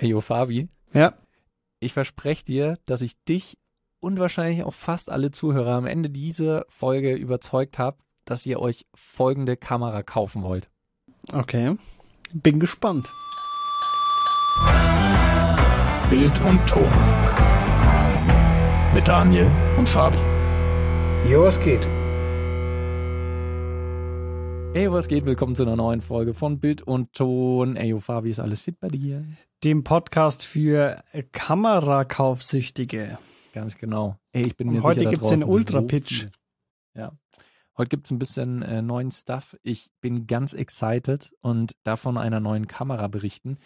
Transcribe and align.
Ey, 0.00 0.10
yo, 0.10 0.20
Fabi. 0.20 0.68
Ja. 0.92 1.14
Ich 1.80 1.92
verspreche 1.92 2.44
dir, 2.44 2.78
dass 2.86 3.02
ich 3.02 3.20
dich 3.24 3.58
und 3.98 4.20
wahrscheinlich 4.20 4.62
auch 4.62 4.74
fast 4.74 5.10
alle 5.10 5.32
Zuhörer 5.32 5.72
am 5.72 5.86
Ende 5.86 6.08
dieser 6.08 6.64
Folge 6.68 7.14
überzeugt 7.14 7.80
habe, 7.80 7.98
dass 8.24 8.46
ihr 8.46 8.60
euch 8.60 8.86
folgende 8.94 9.56
Kamera 9.56 10.04
kaufen 10.04 10.44
wollt. 10.44 10.70
Okay. 11.32 11.76
Bin 12.32 12.60
gespannt. 12.60 13.08
Bild 16.10 16.40
und 16.42 16.64
Ton. 16.68 16.88
Mit 18.94 19.08
Daniel 19.08 19.50
und 19.76 19.88
Fabi. 19.88 20.18
Jo, 21.28 21.42
was 21.42 21.60
geht? 21.60 21.88
Hey, 24.78 24.92
was 24.92 25.08
geht? 25.08 25.26
Willkommen 25.26 25.56
zu 25.56 25.64
einer 25.64 25.74
neuen 25.74 26.00
Folge 26.00 26.34
von 26.34 26.60
Bild 26.60 26.82
und 26.82 27.12
Ton. 27.12 27.74
Ey, 27.74 27.88
yo, 27.88 27.98
Fabi, 27.98 28.30
ist 28.30 28.38
alles 28.38 28.60
fit 28.60 28.78
bei 28.78 28.86
dir? 28.86 29.24
Dem 29.64 29.82
Podcast 29.82 30.44
für 30.44 31.02
Kamerakaufsüchtige. 31.32 33.18
Ganz 33.52 33.76
genau. 33.76 34.20
Ey, 34.30 34.42
ich 34.46 34.56
bin 34.56 34.68
mir 34.68 34.76
Und 34.76 34.84
heute 34.84 35.00
sicher, 35.00 35.10
da 35.10 35.16
gibt's 35.16 35.30
den 35.30 35.40
draußen 35.40 35.48
sind 35.48 35.52
Ultra-Pitch. 35.52 36.26
ja. 36.94 37.10
Heute 37.76 37.88
gibt's 37.88 38.12
ein 38.12 38.20
bisschen 38.20 38.62
äh, 38.62 38.80
neuen 38.80 39.10
Stuff. 39.10 39.56
Ich 39.64 39.90
bin 40.00 40.28
ganz 40.28 40.52
excited 40.52 41.32
und 41.40 41.72
davon 41.82 42.16
einer 42.16 42.38
neuen 42.38 42.68
Kamera 42.68 43.08
berichten. 43.08 43.58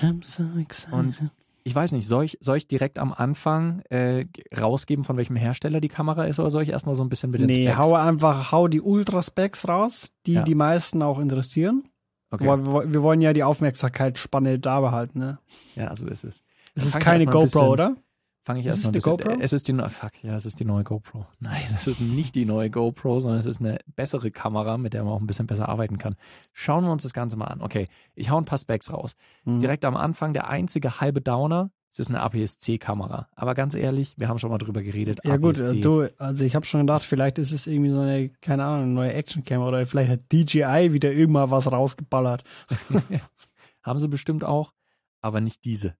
I'm 0.00 0.24
so 0.24 0.44
excited. 0.58 0.94
Und 0.94 1.30
ich 1.66 1.74
weiß 1.74 1.92
nicht, 1.92 2.06
soll 2.06 2.24
ich, 2.26 2.38
soll 2.40 2.58
ich 2.58 2.68
direkt 2.68 2.98
am 2.98 3.12
Anfang 3.12 3.80
äh, 3.90 4.26
rausgeben, 4.58 5.02
von 5.04 5.16
welchem 5.16 5.34
Hersteller 5.36 5.80
die 5.80 5.88
Kamera 5.88 6.24
ist, 6.24 6.38
oder 6.38 6.50
soll 6.50 6.62
ich 6.62 6.68
erstmal 6.68 6.94
so 6.94 7.02
ein 7.02 7.08
bisschen 7.08 7.30
mit 7.30 7.40
den 7.40 7.46
nee, 7.46 7.64
Specs? 7.66 7.78
hau 7.78 7.94
einfach, 7.94 8.52
hau 8.52 8.68
die 8.68 8.80
Ultra-Specs 8.82 9.66
raus, 9.68 10.12
die 10.26 10.34
Ja. 10.34 10.42
die 10.42 10.54
meisten 10.54 11.02
auch 11.02 11.18
interessieren. 11.18 11.82
okay. 12.30 12.46
Weil 12.46 12.66
wir, 12.66 12.92
wir 12.92 13.02
wollen 13.02 13.20
ja 13.22 13.32
die 13.32 13.42
Aufmerksamkeitsspanne 13.44 14.58
da 14.58 14.80
behalten, 14.80 15.18
ne? 15.18 15.38
Ja, 15.74 15.94
so 15.96 16.06
ist 16.06 16.24
es. 16.24 16.42
Es 16.74 16.84
ist 16.86 17.00
keine 17.00 17.24
GoPro, 17.26 17.44
bisschen- 17.44 17.60
oder? 17.68 17.96
Fange 18.44 18.60
ich 18.60 18.66
Ist 18.66 18.74
es 18.74 18.84
erstmal 18.84 18.90
ein 18.90 19.08
eine 19.08 19.16
bisschen. 19.16 19.30
GoPro? 19.30 19.42
Es 19.42 19.52
ist 19.54 19.68
die 19.68 19.72
neue, 19.72 19.88
fuck, 19.88 20.22
ja, 20.22 20.36
es 20.36 20.44
ist 20.44 20.60
die 20.60 20.66
neue 20.66 20.84
GoPro. 20.84 21.26
Nein, 21.40 21.62
es 21.74 21.86
ist 21.86 22.00
nicht 22.00 22.34
die 22.34 22.44
neue 22.44 22.68
GoPro, 22.68 23.20
sondern 23.20 23.38
es 23.38 23.46
ist 23.46 23.60
eine 23.60 23.78
bessere 23.96 24.30
Kamera, 24.30 24.76
mit 24.76 24.92
der 24.92 25.02
man 25.02 25.14
auch 25.14 25.20
ein 25.20 25.26
bisschen 25.26 25.46
besser 25.46 25.68
arbeiten 25.68 25.96
kann. 25.96 26.14
Schauen 26.52 26.84
wir 26.84 26.92
uns 26.92 27.04
das 27.04 27.14
Ganze 27.14 27.36
mal 27.36 27.46
an. 27.46 27.62
Okay, 27.62 27.86
ich 28.14 28.28
hau 28.28 28.36
ein 28.36 28.44
paar 28.44 28.58
Specs 28.58 28.92
raus. 28.92 29.14
Mhm. 29.44 29.62
Direkt 29.62 29.86
am 29.86 29.96
Anfang 29.96 30.34
der 30.34 30.48
einzige 30.48 31.00
halbe 31.00 31.22
Downer. 31.22 31.70
Es 31.90 32.00
ist 32.00 32.08
eine 32.08 32.20
APS-C-Kamera. 32.20 33.28
Aber 33.36 33.54
ganz 33.54 33.76
ehrlich, 33.76 34.14
wir 34.18 34.28
haben 34.28 34.38
schon 34.38 34.50
mal 34.50 34.58
drüber 34.58 34.82
geredet. 34.82 35.20
Ja 35.22 35.36
gut, 35.36 35.58
du, 35.58 36.10
also 36.18 36.44
ich 36.44 36.56
habe 36.56 36.66
schon 36.66 36.80
gedacht, 36.80 37.04
vielleicht 37.04 37.38
ist 37.38 37.52
es 37.52 37.68
irgendwie 37.68 37.90
so 37.90 38.00
eine, 38.00 38.30
keine 38.42 38.64
Ahnung, 38.64 38.94
neue 38.94 39.12
Actioncam 39.14 39.62
oder 39.62 39.86
vielleicht 39.86 40.10
hat 40.10 40.32
DJI 40.32 40.92
wieder 40.92 41.12
irgendwann 41.12 41.50
was 41.50 41.70
rausgeballert. 41.70 42.42
Haben 43.84 44.00
sie 44.00 44.08
bestimmt 44.08 44.42
auch, 44.42 44.72
aber 45.20 45.40
nicht 45.40 45.64
diese. 45.64 45.94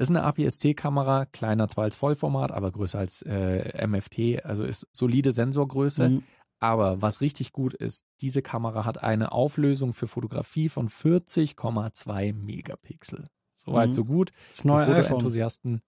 Das 0.00 0.08
ist 0.08 0.16
eine 0.16 0.24
APS-C-Kamera, 0.24 1.26
kleiner 1.26 1.68
zwar 1.68 1.84
als 1.84 1.94
Vollformat, 1.94 2.52
aber 2.52 2.72
größer 2.72 2.98
als 2.98 3.20
äh, 3.20 3.86
MFT, 3.86 4.42
also 4.46 4.64
ist 4.64 4.86
solide 4.94 5.30
Sensorgröße. 5.30 6.08
Mhm. 6.08 6.22
Aber 6.58 7.02
was 7.02 7.20
richtig 7.20 7.52
gut 7.52 7.74
ist, 7.74 8.06
diese 8.22 8.40
Kamera 8.40 8.86
hat 8.86 9.02
eine 9.02 9.32
Auflösung 9.32 9.92
für 9.92 10.06
Fotografie 10.06 10.70
von 10.70 10.88
40,2 10.88 12.32
Megapixel. 12.32 13.28
Soweit 13.52 13.90
Mhm. 13.90 13.92
so 13.92 14.04
gut. 14.06 14.32
Das 14.48 14.62
Für 14.62 14.68
neue 14.68 14.86
iPhone. 14.86 15.02
Fotoenthusiasten 15.02 15.82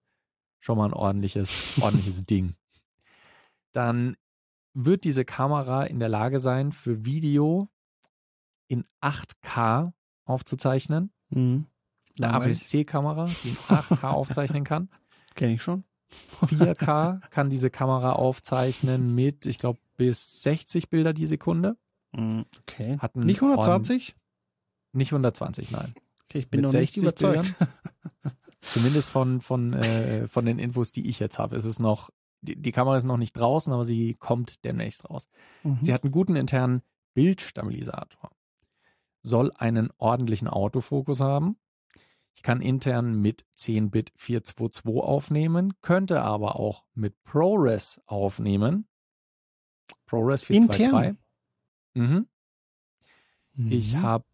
schon 0.59 0.77
mal 0.77 0.85
ein 0.89 0.93
ordentliches, 0.93 1.79
ordentliches 1.81 2.23
Ding. 2.27 2.53
Dann 3.71 4.15
wird 4.75 5.05
diese 5.05 5.25
Kamera 5.25 5.85
in 5.85 5.97
der 5.97 6.09
Lage 6.09 6.39
sein, 6.39 6.71
für 6.71 7.03
Video 7.03 7.67
in 8.67 8.85
8K 9.01 9.91
aufzuzeichnen. 10.25 11.11
Mhm. 11.29 11.65
Eine. 12.19 12.33
APS-C-Kamera, 12.33 13.25
die 13.25 13.49
in 13.49 13.55
8K 13.55 14.03
aufzeichnen 14.07 14.63
kann. 14.63 14.89
Kenn 15.35 15.49
ich 15.49 15.61
schon. 15.61 15.83
4K 16.45 17.27
kann 17.31 17.49
diese 17.49 17.69
Kamera 17.69 18.13
aufzeichnen 18.13 19.15
mit, 19.15 19.45
ich 19.45 19.59
glaube, 19.59 19.79
bis 19.97 20.43
60 20.43 20.89
Bilder 20.89 21.13
die 21.13 21.27
Sekunde. 21.27 21.77
Mhm. 22.11 22.45
Okay. 22.61 22.97
Hat 22.99 23.15
Nicht 23.15 23.41
120? 23.41 24.15
Nicht 24.93 25.11
120, 25.11 25.71
nein. 25.71 25.93
Okay, 26.25 26.39
ich 26.39 26.49
bin 26.49 26.61
mit 26.61 26.71
noch 26.71 26.79
nicht 26.79 26.93
60 26.93 27.03
überzeugt. 27.03 27.55
Zumindest 28.61 29.09
von, 29.09 29.41
von, 29.41 29.73
äh, 29.73 30.27
von 30.27 30.45
den 30.45 30.57
Infos, 30.59 30.91
die 30.91 31.07
ich 31.09 31.19
jetzt 31.19 31.37
habe. 31.37 31.55
ist 31.55 31.65
Es 31.65 31.79
noch, 31.79 32.11
die, 32.41 32.55
die 32.55 32.71
Kamera 32.71 32.95
ist 32.95 33.03
noch 33.03 33.17
nicht 33.17 33.33
draußen, 33.33 33.73
aber 33.73 33.83
sie 33.83 34.13
kommt 34.13 34.63
demnächst 34.63 35.09
raus. 35.09 35.27
Mhm. 35.63 35.79
Sie 35.81 35.93
hat 35.93 36.03
einen 36.03 36.11
guten 36.11 36.35
internen 36.35 36.81
Bildstabilisator. 37.13 38.31
Soll 39.21 39.51
einen 39.57 39.89
ordentlichen 39.97 40.47
Autofokus 40.47 41.19
haben. 41.19 41.57
Ich 42.35 42.43
kann 42.43 42.61
intern 42.61 43.15
mit 43.21 43.45
10-Bit 43.55 44.11
422 44.15 45.01
aufnehmen, 45.03 45.73
könnte 45.81 46.21
aber 46.21 46.57
auch 46.59 46.83
mit 46.93 47.21
ProRes 47.23 48.01
aufnehmen. 48.05 48.87
ProRes 50.05 50.43
422. 50.43 51.17
Mhm. 51.95 52.27
Ich 53.55 53.93
Mhm. 53.93 54.01
habe 54.01 54.25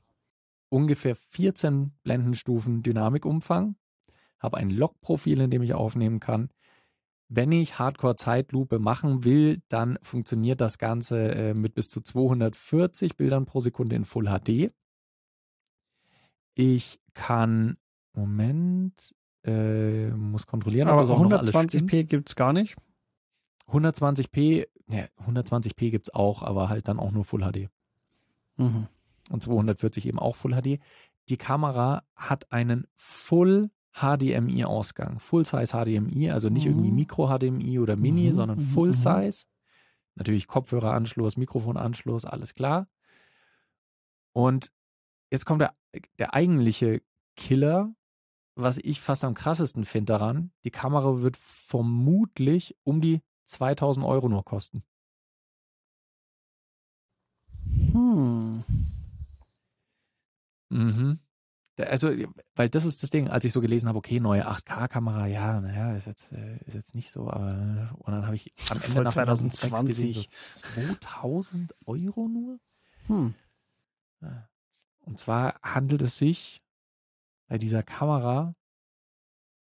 ungefähr 0.70 1.16
14 1.16 1.92
Blendenstufen 2.04 2.84
Dynamikumfang, 2.84 3.76
habe 4.40 4.58
ein 4.58 4.70
Logprofil, 4.70 5.42
in 5.42 5.52
dem 5.52 5.62
ich 5.62 5.74
aufnehmen 5.74 6.20
kann. 6.20 6.50
Wenn 7.28 7.52
ich 7.52 7.78
Hardcore-Zeitlupe 7.78 8.80
machen 8.80 9.24
will, 9.24 9.62
dann 9.68 10.00
funktioniert 10.02 10.62
das 10.62 10.78
Ganze 10.80 11.32
äh, 11.32 11.54
mit 11.54 11.76
bis 11.76 11.90
zu 11.90 12.02
240 12.02 13.18
Bildern 13.18 13.46
pro 13.46 13.60
Sekunde 13.60 13.96
in 13.98 14.06
Full 14.06 14.26
HD. 14.26 14.72
Ich 16.56 17.00
kann, 17.14 17.78
Moment, 18.20 19.16
äh, 19.46 20.08
muss 20.10 20.46
kontrollieren, 20.48 20.88
ob 20.90 20.96
Aber 20.96 21.06
stimmt. 21.06 21.92
120p 21.92 22.04
gibt's 22.04 22.36
gar 22.36 22.54
nicht. 22.54 22.76
120p, 23.68 24.68
ne, 24.88 25.10
120p 25.26 25.92
gibt's 25.92 26.14
auch, 26.14 26.44
aber 26.44 26.70
halt 26.70 26.88
dann 26.88 27.00
auch 27.00 27.12
nur 27.12 27.24
Full 27.26 27.42
HD. 27.42 27.70
Mhm. 28.58 28.88
und 29.30 29.42
240 29.44 30.06
eben 30.08 30.20
auch 30.20 30.36
Full 30.36 30.54
HD. 30.60 30.80
Die 31.30 31.38
Kamera 31.38 32.04
hat 32.16 32.52
einen 32.52 32.88
Full 32.96 33.70
HDMI-Ausgang, 33.94 35.20
Full-Size 35.20 35.72
HDMI, 35.74 36.32
also 36.32 36.50
nicht 36.50 36.66
Mhm. 36.66 36.72
irgendwie 36.72 36.92
Micro-HDMI 36.92 37.80
oder 37.80 37.96
Mini, 37.96 38.30
Mhm, 38.30 38.34
sondern 38.34 38.58
mhm, 38.58 38.64
Full-Size. 38.64 39.46
Natürlich 40.16 40.48
Kopfhöreranschluss, 40.48 41.38
Mikrofonanschluss, 41.38 42.26
alles 42.26 42.54
klar. 42.56 42.88
Und 44.34 44.72
jetzt 45.32 45.46
kommt 45.46 45.62
der, 45.62 45.74
der 46.18 46.34
eigentliche 46.34 47.02
Killer, 47.36 47.94
was 48.62 48.78
ich 48.78 49.02
fast 49.02 49.24
am 49.24 49.34
krassesten 49.34 49.86
finde 49.86 50.14
daran. 50.14 50.52
Die 50.64 50.72
Kamera 50.72 51.22
wird 51.22 51.38
vermutlich 51.38 52.76
um 52.84 53.02
die 53.02 53.22
2000 53.46 54.06
Euro 54.06 54.30
nur 54.30 54.44
kosten. 54.44 54.84
Hm. 57.92 58.64
Mhm. 60.70 61.20
Also, 61.78 62.12
weil 62.56 62.70
das 62.70 62.84
ist 62.84 63.04
das 63.04 63.10
Ding, 63.10 63.30
als 63.30 63.46
ich 63.46 63.54
so 63.54 63.62
gelesen 63.62 63.88
habe, 63.88 63.98
okay, 63.98 64.20
neue 64.20 64.46
8K-Kamera, 64.46 65.28
ja, 65.28 65.62
naja, 65.62 65.96
ist 65.96 66.08
jetzt, 66.08 66.32
äh, 66.34 66.58
ist 66.66 66.74
jetzt 66.74 66.94
nicht 66.94 67.10
so, 67.10 67.30
aber 67.30 67.96
und 68.00 68.12
dann 68.12 68.26
habe 68.26 68.36
ich 68.36 68.54
am 68.70 68.78
Ende 68.78 68.88
Voll 68.88 69.04
nach 69.06 69.14
den 69.14 69.26
ganzen 69.26 69.52
Specs 69.52 69.70
2020. 69.70 70.16
Gesehen, 70.16 70.32
so 70.52 70.62
2000 71.00 71.76
Euro 71.86 72.28
nur? 72.28 72.60
Hm. 73.08 73.34
Und 75.06 75.18
zwar 75.18 75.60
handelt 75.64 76.02
es 76.02 76.18
sich 76.18 76.62
bei 77.50 77.58
dieser 77.58 77.84
Kamera 77.84 78.56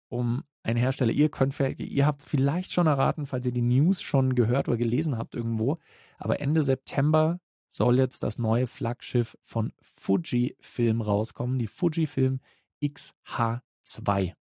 um 0.10 0.44
einen 0.64 0.78
Hersteller. 0.78 1.14
Ihr 1.14 1.30
könnt, 1.30 1.58
ihr 1.60 2.06
habt 2.06 2.24
vielleicht 2.24 2.74
schon 2.74 2.88
erraten, 2.88 3.26
falls 3.26 3.46
ihr 3.46 3.54
die 3.54 3.62
News 3.62 4.02
schon 4.02 4.36
gehört 4.36 4.68
oder 4.68 4.78
gelesen 4.78 5.18
habt 5.18 5.36
irgendwo, 5.36 5.78
aber 6.18 6.42
Ende 6.42 6.64
September 6.64 7.40
soll 7.70 7.98
jetzt 8.00 8.24
das 8.24 8.40
neue 8.40 8.68
Flaggschiff 8.68 9.38
von 9.44 9.72
Fujifilm 9.82 11.02
rauskommen, 11.02 11.60
die 11.60 11.68
Fujifilm 11.68 12.42
XH2. 12.84 14.34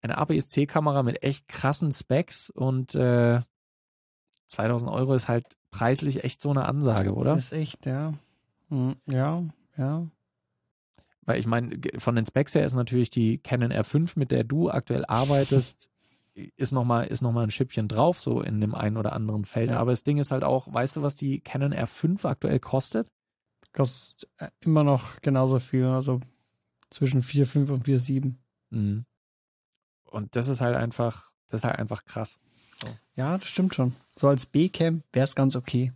Eine 0.00 0.18
APS-C-Kamera 0.18 1.02
mit 1.02 1.22
echt 1.22 1.48
krassen 1.48 1.92
Specs 1.92 2.50
und 2.50 2.94
äh, 2.94 3.40
2000 4.46 4.90
Euro 4.90 5.14
ist 5.14 5.28
halt 5.28 5.44
preislich 5.70 6.22
echt 6.22 6.40
so 6.40 6.50
eine 6.50 6.66
Ansage, 6.66 7.14
oder? 7.14 7.34
Ist 7.34 7.52
echt, 7.52 7.86
ja. 7.86 8.14
Hm. 8.68 8.96
Ja, 9.06 9.42
ja. 9.76 10.06
Weil 11.24 11.38
ich 11.38 11.46
meine, 11.46 11.80
von 11.98 12.16
den 12.16 12.26
Specs 12.26 12.54
her 12.54 12.64
ist 12.64 12.74
natürlich 12.74 13.10
die 13.10 13.38
Canon 13.38 13.72
R5, 13.72 14.12
mit 14.16 14.30
der 14.30 14.44
du 14.44 14.70
aktuell 14.70 15.04
arbeitest, 15.06 15.88
ist 16.34 16.72
nochmal 16.72 17.06
ist 17.06 17.22
noch 17.22 17.32
mal 17.32 17.44
ein 17.44 17.50
Schippchen 17.50 17.88
drauf, 17.88 18.20
so 18.20 18.40
in 18.40 18.60
dem 18.60 18.74
einen 18.74 18.96
oder 18.96 19.12
anderen 19.12 19.44
Feld. 19.44 19.70
Ja. 19.70 19.78
Aber 19.78 19.90
das 19.92 20.02
Ding 20.02 20.18
ist 20.18 20.30
halt 20.30 20.44
auch, 20.44 20.72
weißt 20.72 20.96
du, 20.96 21.02
was 21.02 21.14
die 21.14 21.40
Canon 21.40 21.72
R5 21.72 22.24
aktuell 22.26 22.58
kostet? 22.58 23.08
Kostet 23.72 24.28
äh, 24.38 24.48
immer 24.60 24.82
noch 24.82 25.20
genauso 25.20 25.58
viel, 25.58 25.84
also 25.84 26.20
zwischen 26.90 27.22
4,5 27.22 27.70
und 27.70 27.84
4,7. 27.84 28.34
Mhm. 28.70 29.04
Und 30.04 30.36
das 30.36 30.48
ist 30.48 30.60
halt 30.60 30.76
einfach, 30.76 31.30
das 31.48 31.60
ist 31.60 31.64
halt 31.64 31.78
einfach 31.78 32.04
krass. 32.04 32.38
Ja, 33.14 33.36
das 33.36 33.48
stimmt 33.48 33.74
schon. 33.74 33.94
So 34.16 34.28
als 34.28 34.46
B-Cam 34.46 35.02
wäre 35.12 35.24
es 35.24 35.34
ganz 35.34 35.54
okay. 35.54 35.92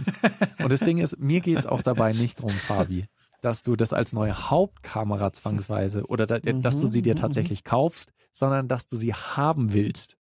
Und 0.58 0.72
das 0.72 0.80
Ding 0.80 0.98
ist, 0.98 1.18
mir 1.18 1.40
geht 1.40 1.58
es 1.58 1.66
auch 1.66 1.82
dabei 1.82 2.12
nicht 2.12 2.40
drum, 2.40 2.50
Fabi. 2.50 3.06
Dass 3.40 3.62
du 3.62 3.76
das 3.76 3.92
als 3.92 4.12
neue 4.12 4.50
Hauptkamera 4.50 5.32
zwangsweise 5.32 6.06
oder 6.06 6.26
da, 6.26 6.38
dass 6.38 6.80
du 6.80 6.86
sie 6.86 7.02
dir 7.02 7.14
Mhm, 7.14 7.18
mhm, 7.18 7.22
tatsächlich 7.22 7.64
kaufst, 7.64 8.12
sondern 8.32 8.68
dass 8.68 8.86
du 8.88 8.96
sie 8.96 9.14
haben 9.14 9.72
willst. 9.72 10.18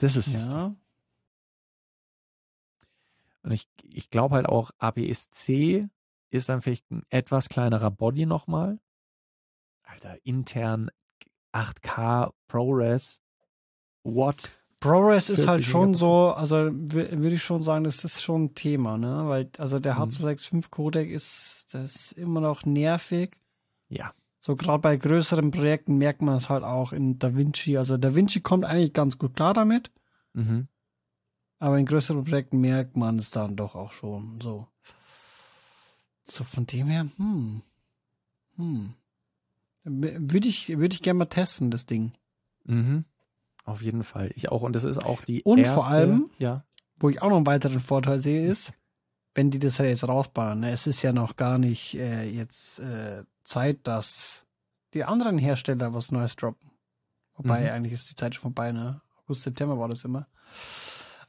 Das 0.00 0.16
ist 0.16 0.28
es. 0.28 0.52
Ja. 0.52 0.74
Und 3.42 3.52
ich, 3.52 3.68
ich 3.82 4.10
glaube 4.10 4.34
halt 4.36 4.46
auch, 4.46 4.70
APS-C 4.78 5.88
ist 6.30 6.48
dann 6.48 6.62
vielleicht 6.62 6.90
ein 6.90 7.02
etwas 7.10 7.48
kleinerer 7.48 7.90
Body 7.90 8.26
nochmal. 8.26 8.80
Alter, 9.82 10.16
intern 10.24 10.90
8K 11.52 12.32
ProRes. 12.48 13.22
What? 14.02 14.50
ProRes 14.84 15.30
ist 15.30 15.36
40 15.44 15.48
halt 15.48 15.64
schon 15.64 15.80
Megapixel. 15.90 16.06
so, 16.06 16.32
also 16.34 16.54
wür- 16.56 17.18
würde 17.18 17.34
ich 17.34 17.42
schon 17.42 17.62
sagen, 17.62 17.84
das 17.84 18.04
ist 18.04 18.22
schon 18.22 18.44
ein 18.44 18.54
Thema, 18.54 18.96
ne? 18.98 19.24
Weil, 19.28 19.50
also 19.58 19.78
der 19.78 19.94
Mhm. 19.94 20.02
H265 20.02 20.70
Codec 20.70 21.10
ist, 21.10 21.68
das 21.72 21.94
ist 21.96 22.12
immer 22.12 22.40
noch 22.40 22.64
nervig. 22.64 23.36
Ja. 23.88 24.12
So 24.40 24.56
gerade 24.56 24.80
bei 24.80 24.96
größeren 24.96 25.50
Projekten 25.50 25.96
merkt 25.96 26.20
man 26.22 26.34
es 26.36 26.50
halt 26.50 26.64
auch 26.64 26.92
in 26.92 27.18
DaVinci. 27.18 27.78
Also 27.78 27.96
DaVinci 27.96 28.40
kommt 28.42 28.64
eigentlich 28.66 28.92
ganz 28.92 29.16
gut 29.18 29.34
klar 29.36 29.54
damit, 29.54 29.90
Mhm. 30.34 30.68
aber 31.58 31.78
in 31.78 31.86
größeren 31.86 32.24
Projekten 32.24 32.60
merkt 32.60 32.96
man 32.96 33.18
es 33.18 33.30
dann 33.30 33.56
doch 33.56 33.74
auch 33.74 33.92
schon. 33.92 34.38
So, 34.42 34.66
so 36.24 36.44
von 36.44 36.66
dem 36.66 36.86
her, 36.88 37.06
hm, 37.16 37.62
hm. 38.56 38.94
Würde 39.86 40.48
ich, 40.48 40.68
würde 40.78 40.94
ich 40.94 41.02
gerne 41.02 41.18
mal 41.18 41.24
testen, 41.26 41.70
das 41.70 41.84
Ding. 41.86 42.12
Mhm. 42.64 43.04
Auf 43.64 43.82
jeden 43.82 44.02
Fall. 44.02 44.30
Ich 44.34 44.50
auch. 44.50 44.62
Und 44.62 44.74
das 44.76 44.84
ist 44.84 44.98
auch 45.04 45.22
die 45.22 45.42
Und 45.42 45.58
erste. 45.58 45.74
vor 45.74 45.88
allem- 45.88 46.30
Ja. 46.38 46.64
Wo 46.96 47.08
ich 47.08 47.20
auch 47.22 47.28
noch 47.30 47.36
einen 47.38 47.46
weiteren 47.46 47.80
Vorteil 47.80 48.20
sehe, 48.20 48.46
ist, 48.46 48.72
wenn 49.34 49.50
die 49.50 49.58
das 49.58 49.78
halt 49.80 49.88
jetzt 49.90 50.06
rausbauen. 50.06 50.60
Ne? 50.60 50.70
Es 50.70 50.86
ist 50.86 51.02
ja 51.02 51.12
noch 51.12 51.36
gar 51.36 51.58
nicht 51.58 51.94
äh, 51.94 52.24
jetzt 52.28 52.78
äh, 52.78 53.24
Zeit, 53.42 53.80
dass 53.88 54.46
die 54.94 55.02
anderen 55.04 55.38
Hersteller 55.38 55.92
was 55.92 56.12
Neues 56.12 56.36
droppen. 56.36 56.70
Wobei, 57.34 57.62
Mhm. 57.62 57.68
eigentlich 57.70 57.92
ist 57.94 58.10
die 58.10 58.14
Zeit 58.14 58.34
schon 58.36 58.42
vorbei, 58.42 58.70
ne? 58.70 59.00
August, 59.24 59.42
September 59.42 59.76
war 59.78 59.88
das 59.88 60.04
immer. 60.04 60.28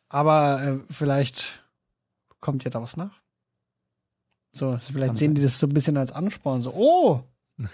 Aber 0.10 0.62
äh, 0.62 0.80
vielleicht 0.94 1.64
kommt 2.42 2.64
ja 2.64 2.70
da 2.70 2.82
was 2.82 2.96
nach. 2.96 3.22
So, 4.52 4.78
vielleicht 4.78 5.18
sehen 5.18 5.34
die 5.36 5.42
das 5.42 5.58
so 5.58 5.66
ein 5.68 5.74
bisschen 5.74 5.98
als 5.98 6.12
Ansporn. 6.12 6.62
So, 6.62 6.74
oh, 6.74 7.24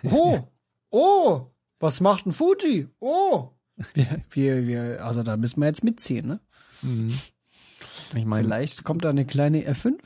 oh, 0.09 0.39
oh, 0.91 1.45
was 1.79 1.99
macht 1.99 2.25
ein 2.25 2.31
Fuji? 2.31 2.87
Oh. 2.99 3.49
Wir, 3.93 4.21
wir, 4.31 4.67
wir, 4.67 5.05
also 5.05 5.23
da 5.23 5.37
müssen 5.37 5.61
wir 5.61 5.67
jetzt 5.67 5.83
mitziehen, 5.83 6.27
ne? 6.27 6.39
Mhm. 6.81 7.13
Ich 8.15 8.25
meine, 8.25 8.43
Vielleicht 8.43 8.83
kommt 8.83 9.05
da 9.05 9.09
eine 9.09 9.25
kleine 9.25 9.61
R5 9.61 9.99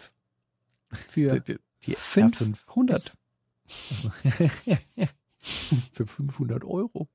für 0.90 1.40
die, 1.40 1.58
die 1.86 1.96
500. 1.96 3.18
R5. 3.68 3.68
Für 5.94 6.08
500 6.08 6.64
Euro. 6.64 7.10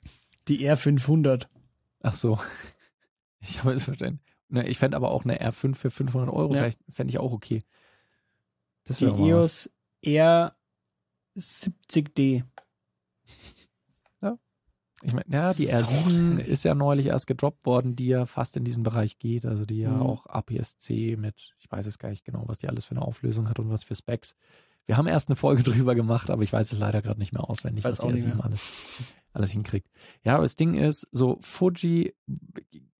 Die 0.48 0.68
R500. 0.68 1.46
Ach 2.00 2.14
so. 2.14 2.38
Ich 3.40 3.60
habe 3.60 3.72
es 3.72 3.84
verstanden. 3.84 4.20
Ich 4.66 4.78
fände 4.78 4.96
aber 4.96 5.10
auch 5.10 5.24
eine 5.24 5.40
R5 5.40 5.74
für 5.74 5.90
500 5.90 6.28
Euro. 6.28 6.52
Ja. 6.52 6.60
Vielleicht 6.60 6.80
fände 6.88 7.10
ich 7.10 7.18
auch 7.18 7.32
okay. 7.32 7.62
Das 8.84 8.98
Die. 8.98 9.06
EOS 9.06 9.70
R70D. 10.04 12.44
Ich 15.02 15.12
meine, 15.14 15.24
ja, 15.30 15.54
die 15.54 15.66
So. 15.66 15.72
R7 15.76 16.38
ist 16.38 16.62
ja 16.64 16.74
neulich 16.74 17.06
erst 17.06 17.26
gedroppt 17.26 17.64
worden, 17.64 17.96
die 17.96 18.06
ja 18.08 18.26
fast 18.26 18.56
in 18.56 18.64
diesen 18.64 18.82
Bereich 18.82 19.18
geht. 19.18 19.46
Also 19.46 19.64
die 19.64 19.78
ja 19.78 19.90
Mhm. 19.96 20.02
auch 20.02 20.26
APS-C 20.26 21.16
mit, 21.16 21.54
ich 21.58 21.70
weiß 21.70 21.86
es 21.86 21.98
gar 21.98 22.10
nicht 22.10 22.24
genau, 22.24 22.42
was 22.46 22.58
die 22.58 22.68
alles 22.68 22.84
für 22.84 22.92
eine 22.92 23.02
Auflösung 23.02 23.48
hat 23.48 23.58
und 23.58 23.70
was 23.70 23.82
für 23.84 23.94
Specs. 23.94 24.34
Wir 24.86 24.96
haben 24.96 25.06
erst 25.06 25.28
eine 25.28 25.36
Folge 25.36 25.62
drüber 25.88 25.94
gemacht, 25.94 26.28
aber 26.30 26.42
ich 26.42 26.52
weiß 26.52 26.72
es 26.72 26.78
leider 26.78 27.00
gerade 27.00 27.18
nicht 27.18 27.32
mehr 27.32 27.48
auswendig, 27.48 27.84
was 27.84 27.98
die 27.98 28.06
nicht 28.08 28.24
R7 28.26 28.34
mehr. 28.34 28.44
alles, 28.44 29.16
alles 29.32 29.50
hinkriegt. 29.50 29.88
Ja, 30.22 30.34
aber 30.34 30.42
das 30.42 30.56
Ding 30.56 30.74
ist, 30.74 31.06
so 31.12 31.38
Fuji 31.40 32.14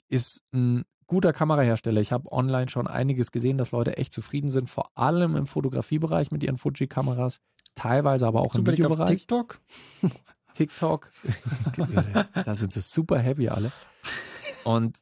ist 0.09 0.43
ein 0.53 0.85
guter 1.07 1.33
Kamerahersteller. 1.33 2.01
Ich 2.01 2.13
habe 2.13 2.31
online 2.33 2.69
schon 2.71 2.87
einiges 2.87 3.33
gesehen, 3.33 3.59
dass 3.59 3.73
Leute 3.73 3.97
echt 3.97 4.13
zufrieden 4.13 4.49
sind, 4.49 4.69
vor 4.71 4.97
allem 4.97 5.37
im 5.37 5.47
Fotografiebereich 5.47 6.31
mit 6.31 6.43
ihren 6.45 6.57
Fuji-Kameras, 6.57 7.41
teilweise 7.75 8.27
aber 8.27 8.41
auch 8.41 8.55
im 8.55 8.61
Zufällig 8.65 8.85
auf 8.85 8.93
Videobereich. 8.93 9.19
TikTok. 9.19 9.61
TikTok. 10.55 11.11
da 12.45 12.55
sind 12.55 12.73
sie 12.73 12.81
super 12.81 13.19
happy 13.19 13.49
alle. 13.49 13.71
Und 14.65 14.99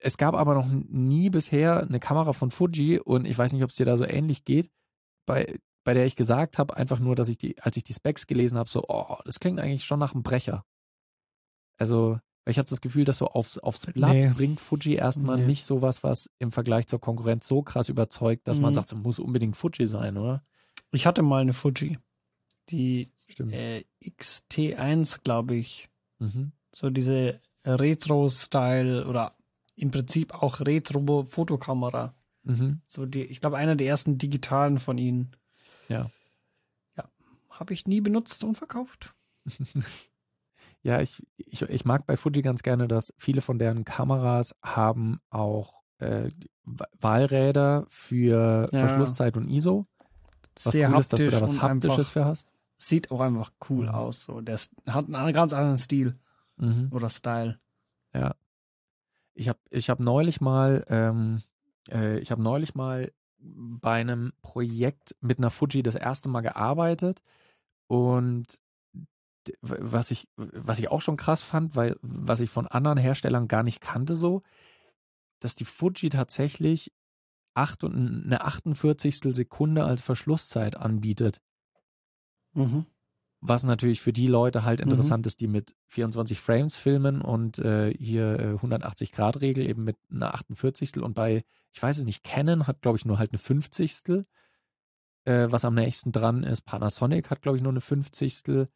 es 0.00 0.16
gab 0.18 0.34
aber 0.34 0.54
noch 0.54 0.66
nie 0.68 1.30
bisher 1.30 1.80
eine 1.82 2.00
Kamera 2.00 2.32
von 2.32 2.50
Fuji 2.50 2.98
und 3.00 3.24
ich 3.24 3.36
weiß 3.36 3.52
nicht, 3.52 3.62
ob 3.62 3.70
es 3.70 3.76
dir 3.76 3.86
da 3.86 3.96
so 3.96 4.04
ähnlich 4.04 4.44
geht, 4.44 4.70
bei, 5.26 5.58
bei 5.84 5.94
der 5.94 6.06
ich 6.06 6.16
gesagt 6.16 6.58
habe, 6.58 6.76
einfach 6.76 6.98
nur, 7.00 7.14
dass 7.16 7.28
ich 7.28 7.38
die, 7.38 7.60
als 7.62 7.76
ich 7.76 7.84
die 7.84 7.94
Specs 7.94 8.26
gelesen 8.26 8.58
habe, 8.58 8.68
so, 8.68 8.84
oh, 8.88 9.16
das 9.24 9.40
klingt 9.40 9.58
eigentlich 9.60 9.84
schon 9.84 9.98
nach 9.98 10.12
einem 10.14 10.22
Brecher. 10.22 10.64
Also, 11.78 12.18
ich 12.48 12.58
habe 12.58 12.68
das 12.68 12.80
Gefühl, 12.80 13.04
dass 13.04 13.18
so 13.18 13.26
aufs, 13.28 13.58
aufs 13.58 13.86
Blatt 13.86 14.12
Nee. 14.12 14.30
bringt 14.34 14.60
Fuji 14.60 14.94
erstmal 14.94 15.38
Nee. 15.38 15.46
nicht 15.46 15.64
sowas, 15.64 16.04
was 16.04 16.30
im 16.38 16.52
Vergleich 16.52 16.86
zur 16.86 17.00
Konkurrenz 17.00 17.46
so 17.46 17.62
krass 17.62 17.88
überzeugt, 17.88 18.46
dass 18.46 18.60
man 18.60 18.70
Mhm. 18.70 18.74
sagt, 18.74 18.92
es 18.92 18.98
muss 18.98 19.18
unbedingt 19.18 19.56
Fuji 19.56 19.86
sein, 19.88 20.16
oder? 20.16 20.44
Ich 20.92 21.06
hatte 21.06 21.22
mal 21.22 21.40
eine 21.42 21.52
Fuji. 21.52 21.98
Die 22.70 23.10
äh, 23.38 23.84
XT1, 24.04 25.22
glaube 25.22 25.54
ich. 25.56 25.88
Mhm. 26.18 26.52
So 26.74 26.90
diese 26.90 27.40
Retro-Style 27.64 29.06
oder 29.06 29.34
im 29.76 29.90
Prinzip 29.90 30.34
auch 30.34 30.60
Retro-Fotokamera. 30.60 32.14
Mhm. 32.44 32.80
So 32.86 33.06
die, 33.06 33.22
ich 33.24 33.40
glaube, 33.40 33.56
einer 33.56 33.76
der 33.76 33.86
ersten 33.88 34.18
digitalen 34.18 34.78
von 34.78 34.98
ihnen. 34.98 35.32
Ja. 35.88 36.10
Ja. 36.96 37.08
Habe 37.50 37.74
ich 37.74 37.86
nie 37.86 38.00
benutzt 38.00 38.42
und 38.44 38.54
verkauft. 38.56 39.14
Ja, 40.82 41.00
ich, 41.00 41.20
ich, 41.36 41.62
ich 41.62 41.84
mag 41.84 42.06
bei 42.06 42.16
Fuji 42.16 42.42
ganz 42.42 42.62
gerne, 42.62 42.86
dass 42.86 43.12
viele 43.16 43.40
von 43.40 43.58
deren 43.58 43.84
Kameras 43.84 44.54
haben 44.62 45.18
auch 45.30 45.82
äh, 45.98 46.30
Wa- 46.62 46.86
Wahlräder 47.00 47.86
für 47.88 48.68
Ja. 48.70 48.78
Verschlusszeit 48.78 49.36
und 49.36 49.48
ISO. 49.48 49.86
Was 50.54 50.72
Sehr 50.72 50.90
cool 50.92 51.00
ist, 51.00 51.12
dass 51.12 51.20
du 51.20 51.30
da 51.30 51.40
haptisch 51.40 51.54
was 51.56 51.62
Haptisches 51.62 52.08
für 52.08 52.24
hast. 52.24 52.48
Sieht 52.76 53.10
auch 53.10 53.20
einfach 53.20 53.52
cool 53.70 53.84
Mhm. 53.86 53.94
aus. 53.94 54.24
So. 54.24 54.40
Der 54.40 54.56
hat 54.86 55.12
einen 55.12 55.32
ganz 55.32 55.52
anderen 55.52 55.78
Stil 55.78 56.18
Mhm. 56.56 56.88
oder 56.92 57.08
Style. 57.08 57.58
Ich 59.34 59.48
habe 59.48 59.58
ich 59.70 59.90
hab 59.90 60.00
neulich 60.00 60.40
mal, 60.40 60.84
ähm, 60.88 61.42
äh, 61.90 62.18
ich 62.18 62.30
habe 62.30 62.42
neulich 62.42 62.74
mal 62.74 63.12
bei 63.38 64.00
einem 64.00 64.32
Projekt 64.40 65.14
mit 65.20 65.38
einer 65.38 65.50
Fuji 65.50 65.82
das 65.82 65.94
erste 65.94 66.28
Mal 66.30 66.40
gearbeitet 66.40 67.20
und 67.86 68.58
was 69.60 70.10
ich, 70.10 70.28
was 70.36 70.78
ich 70.78 70.88
auch 70.90 71.02
schon 71.02 71.16
krass 71.18 71.40
fand, 71.42 71.76
weil 71.76 71.96
was 72.00 72.40
ich 72.40 72.50
von 72.50 72.66
anderen 72.66 72.98
Herstellern 72.98 73.46
gar 73.46 73.62
nicht 73.62 73.80
kannte 73.80 74.16
so, 74.16 74.42
dass 75.40 75.54
die 75.54 75.66
Fuji 75.66 76.08
tatsächlich 76.08 76.92
acht 77.54 77.84
und 77.84 78.24
eine 78.24 78.40
48. 78.40 79.34
Sekunde 79.34 79.84
als 79.84 80.00
Verschlusszeit 80.02 80.76
anbietet. 80.76 81.40
Mhm. 82.56 82.86
Was 83.40 83.64
natürlich 83.64 84.00
für 84.00 84.12
die 84.12 84.26
Leute 84.26 84.64
halt 84.64 84.80
Mhm. 84.80 84.90
interessant 84.90 85.26
ist, 85.26 85.40
die 85.40 85.46
mit 85.46 85.74
24 85.88 86.40
Frames 86.40 86.76
filmen 86.76 87.20
und 87.20 87.58
äh, 87.58 87.92
hier 87.96 88.38
äh, 88.40 88.52
180 88.54 89.12
Grad 89.12 89.40
Regel 89.40 89.68
eben 89.68 89.84
mit 89.84 89.96
einer 90.10 90.34
48. 90.34 90.96
Und 91.02 91.14
bei, 91.14 91.44
ich 91.72 91.82
weiß 91.82 91.98
es 91.98 92.04
nicht, 92.04 92.24
Canon 92.24 92.66
hat 92.66 92.80
glaube 92.82 92.98
ich 92.98 93.04
nur 93.04 93.18
halt 93.18 93.30
eine 93.32 93.38
50. 93.38 94.24
Äh, 95.24 95.50
was 95.50 95.64
am 95.64 95.74
nächsten 95.74 96.12
dran 96.12 96.44
ist. 96.44 96.62
Panasonic 96.62 97.30
hat 97.30 97.42
glaube 97.42 97.58
ich 97.58 97.62
nur 97.62 97.72
eine 97.72 97.80
50. 97.80 98.68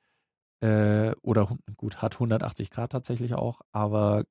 Äh, 0.62 1.12
oder 1.22 1.56
gut, 1.76 2.02
hat 2.02 2.14
180 2.16 2.70
Grad 2.70 2.92
tatsächlich 2.92 3.34
auch, 3.34 3.62
aber 3.72 4.24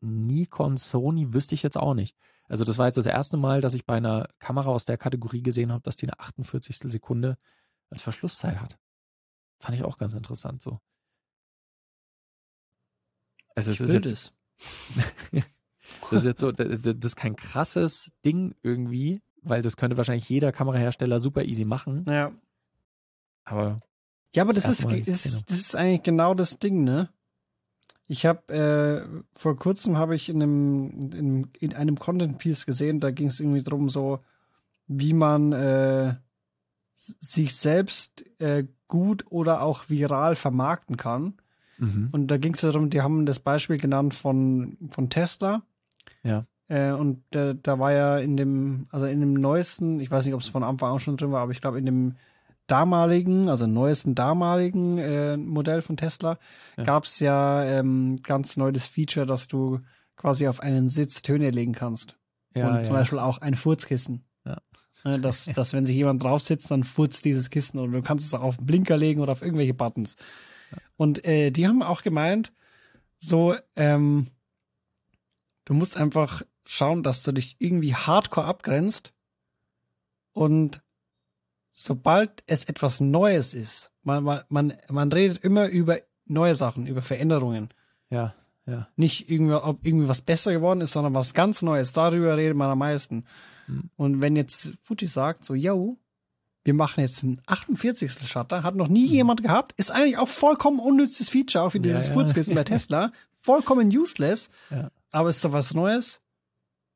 Nikon, 0.00 0.76
Sony 0.76 1.32
wüsste 1.32 1.54
ich 1.54 1.62
jetzt 1.62 1.78
auch 1.78 1.94
nicht. 1.94 2.16
Also 2.48 2.64
das 2.64 2.78
war 2.78 2.86
jetzt 2.86 2.98
das 2.98 3.06
erste 3.06 3.36
Mal, 3.36 3.60
dass 3.60 3.74
ich 3.74 3.86
bei 3.86 3.96
einer 3.96 4.28
Kamera 4.38 4.68
aus 4.70 4.84
der 4.84 4.98
Kategorie 4.98 5.42
gesehen 5.42 5.72
habe, 5.72 5.82
dass 5.82 5.96
die 5.96 6.06
eine 6.06 6.18
48. 6.20 6.78
Sekunde 6.90 7.38
als 7.90 8.02
Verschlusszeit 8.02 8.60
hat. 8.60 8.78
Fand 9.60 9.76
ich 9.76 9.84
auch 9.84 9.98
ganz 9.98 10.14
interessant 10.14 10.62
so. 10.62 10.80
Also 13.54 13.70
es 13.72 13.80
Ich 13.80 13.88
ist 13.88 13.92
jetzt, 13.94 14.34
das. 15.32 16.12
ist 16.12 16.24
jetzt 16.26 16.40
so, 16.40 16.52
das 16.52 16.68
ist 16.94 17.16
kein 17.16 17.36
krasses 17.36 18.12
Ding 18.24 18.54
irgendwie, 18.62 19.22
weil 19.42 19.62
das 19.62 19.76
könnte 19.76 19.96
wahrscheinlich 19.96 20.28
jeder 20.28 20.52
Kamerahersteller 20.52 21.18
super 21.20 21.44
easy 21.44 21.64
machen, 21.64 22.04
Ja. 22.08 22.32
aber 23.44 23.80
Ja, 24.34 24.42
aber 24.42 24.52
Das 24.52 24.64
das, 24.64 24.80
ist, 24.84 25.08
ist, 25.08 25.50
das 25.50 25.56
ist 25.58 25.76
eigentlich 25.76 26.02
genau 26.02 26.34
das 26.34 26.58
Ding, 26.58 26.84
ne? 26.84 27.08
Ich 28.08 28.24
habe 28.24 28.52
äh, 28.54 29.22
vor 29.34 29.56
kurzem 29.56 29.96
habe 29.96 30.14
ich 30.14 30.28
in 30.28 30.40
einem 30.42 30.90
in, 31.12 31.50
in 31.58 31.74
einem 31.74 31.98
Content 31.98 32.38
Piece 32.38 32.64
gesehen, 32.66 33.00
da 33.00 33.10
ging 33.10 33.26
es 33.28 33.40
irgendwie 33.40 33.64
drum 33.64 33.88
so, 33.88 34.20
wie 34.86 35.12
man 35.12 35.52
äh, 35.52 36.14
sich 37.20 37.54
selbst 37.54 38.24
äh, 38.40 38.64
gut 38.88 39.24
oder 39.30 39.62
auch 39.62 39.88
viral 39.88 40.34
vermarkten 40.36 40.96
kann. 40.96 41.34
mhm. 41.78 42.08
Und 42.12 42.28
da 42.28 42.38
ging 42.38 42.54
es 42.54 42.62
darum, 42.62 42.90
die 42.90 43.02
haben 43.02 43.26
das 43.26 43.38
Beispiel 43.40 43.76
genannt 43.76 44.14
von 44.14 44.76
von 44.90 45.10
Tesla. 45.10 45.62
Ja. 46.22 46.46
Äh, 46.68 46.92
und 46.92 47.22
äh, 47.34 47.54
da 47.62 47.78
war 47.78 47.92
ja 47.92 48.18
in 48.18 48.36
dem, 48.36 48.86
also 48.90 49.06
in 49.06 49.20
dem 49.20 49.34
neuesten, 49.34 50.00
ich 50.00 50.10
weiß 50.10 50.24
nicht, 50.24 50.34
ob 50.34 50.40
es 50.40 50.48
von 50.48 50.64
Anfang 50.64 50.92
an 50.92 50.98
schon 50.98 51.16
drin 51.16 51.30
war, 51.30 51.42
aber 51.42 51.52
ich 51.52 51.60
glaube 51.60 51.78
in 51.78 51.86
dem 51.86 52.16
damaligen, 52.66 53.48
also 53.48 53.66
neuesten 53.68 54.16
damaligen 54.16 54.98
äh, 54.98 55.36
Modell 55.36 55.82
von 55.82 55.96
Tesla, 55.96 56.38
Ja. 56.76 56.82
gab's 56.82 57.20
ja 57.20 57.62
ähm, 57.64 58.16
ganz 58.24 58.56
neu 58.56 58.72
das 58.72 58.88
Feature, 58.88 59.26
dass 59.26 59.46
du 59.46 59.80
quasi 60.16 60.48
auf 60.48 60.58
einen 60.60 60.88
Sitz 60.88 61.22
Töne 61.22 61.50
legen 61.50 61.72
kannst. 61.72 62.16
Ja, 62.56 62.68
und 62.78 62.84
zum 62.84 62.94
ja. 62.94 63.00
Beispiel 63.00 63.18
auch 63.20 63.38
ein 63.38 63.54
Furzkissen. 63.54 64.24
Ja. 64.44 64.58
Ne, 65.04 65.20
Dass, 65.20 65.44
dass 65.54 65.72
wenn 65.72 65.86
sich 65.86 65.96
jemand 65.96 66.22
drauf 66.22 66.42
sitzt, 66.42 66.70
dann 66.70 66.84
furzt 66.84 67.24
dieses 67.24 67.50
Kissen 67.50 67.78
oder 67.78 67.92
du 67.92 68.02
kannst 68.02 68.26
es 68.26 68.34
auch 68.34 68.42
auf 68.42 68.56
den 68.56 68.66
Blinker 68.66 68.96
legen 68.96 69.20
oder 69.20 69.32
auf 69.32 69.42
irgendwelche 69.42 69.74
Buttons. 69.74 70.16
Und 70.96 71.24
äh, 71.24 71.50
die 71.50 71.68
haben 71.68 71.82
auch 71.82 72.02
gemeint, 72.02 72.52
so, 73.18 73.54
ähm, 73.76 74.26
du 75.64 75.74
musst 75.74 75.96
einfach 75.96 76.42
schauen, 76.64 77.02
dass 77.02 77.22
du 77.22 77.32
dich 77.32 77.56
irgendwie 77.58 77.94
hardcore 77.94 78.46
abgrenzt 78.46 79.12
und 80.32 80.82
sobald 81.72 82.42
es 82.46 82.64
etwas 82.64 83.00
Neues 83.00 83.54
ist, 83.54 83.92
man, 84.02 84.24
man, 84.24 84.42
man, 84.48 84.74
man 84.88 85.12
redet 85.12 85.44
immer 85.44 85.68
über 85.68 85.98
neue 86.24 86.54
Sachen, 86.54 86.86
über 86.86 87.02
Veränderungen 87.02 87.70
ja, 88.10 88.34
ja. 88.66 88.88
nicht 88.96 89.30
irgendwie, 89.30 89.54
ob 89.54 89.84
irgendwie 89.84 90.08
was 90.08 90.22
besser 90.22 90.52
geworden 90.52 90.80
ist, 90.80 90.92
sondern 90.92 91.14
was 91.14 91.34
ganz 91.34 91.62
Neues. 91.62 91.92
Darüber 91.92 92.36
redet 92.36 92.56
man 92.56 92.70
am 92.70 92.78
meisten. 92.78 93.24
Mhm. 93.66 93.90
Und 93.96 94.22
wenn 94.22 94.36
jetzt 94.36 94.72
Fuji 94.82 95.06
sagt, 95.08 95.44
so, 95.44 95.54
yo, 95.54 95.96
wir 96.64 96.74
machen 96.74 97.00
jetzt 97.00 97.22
einen 97.22 97.40
48. 97.46 98.28
Shutter, 98.28 98.62
hat 98.62 98.74
noch 98.74 98.88
nie 98.88 99.06
jemand 99.06 99.42
gehabt, 99.42 99.72
ist 99.78 99.90
eigentlich 99.90 100.18
auch 100.18 100.28
vollkommen 100.28 100.80
unnützes 100.80 101.28
Feature, 101.28 101.64
auch 101.64 101.74
wie 101.74 101.78
Mhm. 101.78 101.84
Ja, 101.84 101.90
dieses 101.92 102.08
ja. 102.08 102.12
Furzkissen 102.14 102.54
bei 102.54 102.64
Tesla. 102.64 103.12
Vollkommen 103.38 103.88
useless, 103.96 104.50
Ja. 104.70 104.90
aber 105.10 105.28
ist 105.28 105.44
doch 105.44 105.52
was 105.52 105.74
Neues 105.74 106.20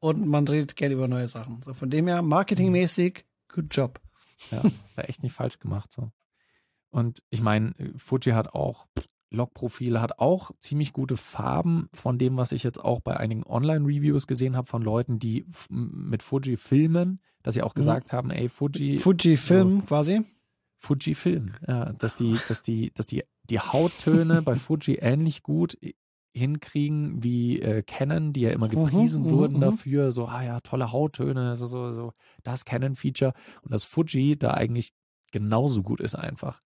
und 0.01 0.27
man 0.27 0.49
redet 0.49 0.75
gerne 0.75 0.95
über 0.95 1.07
neue 1.07 1.29
Sachen. 1.29 1.63
So 1.65 1.73
von 1.75 1.91
dem 1.91 2.09
her, 2.09 2.23
marketingmäßig, 2.23 3.25
good 3.49 3.67
job. 3.71 4.01
Ja, 4.51 4.63
war 4.97 5.09
echt 5.09 5.23
nicht 5.23 5.33
falsch 5.35 5.59
gemacht 5.59 5.93
so. 5.93 6.11
Und 6.91 7.23
ich 7.31 7.41
meine, 7.41 7.75
Fuji 7.97 8.33
hat 8.33 8.55
auch 8.55 8.89
Logprofile, 9.31 10.01
hat 10.01 10.19
auch 10.19 10.51
ziemlich 10.59 10.93
gute 10.93 11.17
Farben 11.17 11.89
von 11.93 12.19
dem, 12.19 12.37
was 12.37 12.53
ich 12.53 12.63
jetzt 12.63 12.83
auch 12.83 13.01
bei 13.01 13.17
einigen 13.17 13.45
Online-Reviews 13.45 14.27
gesehen 14.27 14.57
habe 14.57 14.67
von 14.67 14.83
Leuten, 14.83 15.19
die 15.19 15.47
mit 15.69 16.23
Fuji 16.23 16.57
filmen, 16.57 17.21
dass 17.43 17.55
sie 17.55 17.63
auch 17.63 17.75
gesagt 17.75 18.13
haben, 18.13 18.31
ey, 18.31 18.49
Fuji, 18.49 18.99
Fuji 18.99 19.37
Film 19.37 19.87
quasi. 19.87 20.23
Fuji 20.77 21.15
Film, 21.15 21.53
ja, 21.67 21.93
dass 21.93 22.17
die, 22.17 22.39
dass 22.49 22.63
die, 22.63 22.91
dass 22.95 23.07
die, 23.07 23.25
die 23.45 23.61
Hauttöne 23.61 24.43
bei 24.43 24.57
Fuji 24.57 24.97
ähnlich 24.97 25.43
gut 25.43 25.77
hinkriegen 26.33 27.23
wie 27.23 27.61
äh, 27.61 27.83
Canon, 27.83 28.33
die 28.33 28.43
ja 28.43 28.51
immer 28.51 28.69
gepriesen 28.69 29.25
mhm, 29.25 29.31
wurden 29.31 29.57
mhm. 29.57 29.61
dafür, 29.61 30.13
so, 30.13 30.27
ah 30.27 30.43
ja, 30.43 30.61
tolle 30.61 30.93
Hauttöne, 30.93 31.57
so, 31.57 31.67
so, 31.67 31.93
so, 31.93 32.13
das 32.43 32.65
Canon-Feature 32.65 33.35
und 33.63 33.73
das 33.73 33.85
Fuji 33.85 34.39
da 34.39 34.55
eigentlich 34.55 34.93
genauso 35.33 35.83
gut 35.83 36.01
ist 36.01 36.15
einfach. 36.15 36.63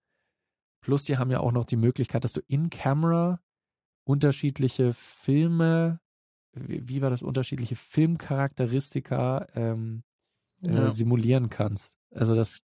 Plus, 0.84 1.04
die 1.04 1.16
haben 1.16 1.30
ja 1.30 1.40
auch 1.40 1.50
noch 1.52 1.64
die 1.64 1.76
Möglichkeit, 1.76 2.24
dass 2.24 2.34
du 2.34 2.42
in 2.46 2.68
Camera 2.68 3.40
unterschiedliche 4.06 4.92
Filme, 4.92 5.98
wie, 6.52 7.00
war 7.00 7.08
das, 7.08 7.22
unterschiedliche 7.22 7.74
Filmcharakteristika 7.74 9.46
ähm, 9.54 10.02
äh, 10.66 10.74
Ja. 10.74 10.90
simulieren 10.90 11.48
kannst. 11.48 11.96
Also 12.10 12.34
das 12.34 12.60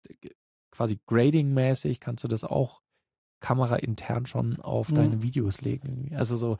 quasi 0.70 1.00
grading-mäßig 1.06 1.98
kannst 1.98 2.22
du 2.22 2.28
das 2.28 2.44
auch 2.44 2.82
kameraintern 3.40 4.26
schon 4.26 4.60
auf 4.60 4.90
Mhm. 4.90 4.96
deine 4.96 5.22
Videos 5.22 5.62
legen. 5.62 5.88
Irgendwie. 5.88 6.14
Also 6.14 6.36
so, 6.36 6.58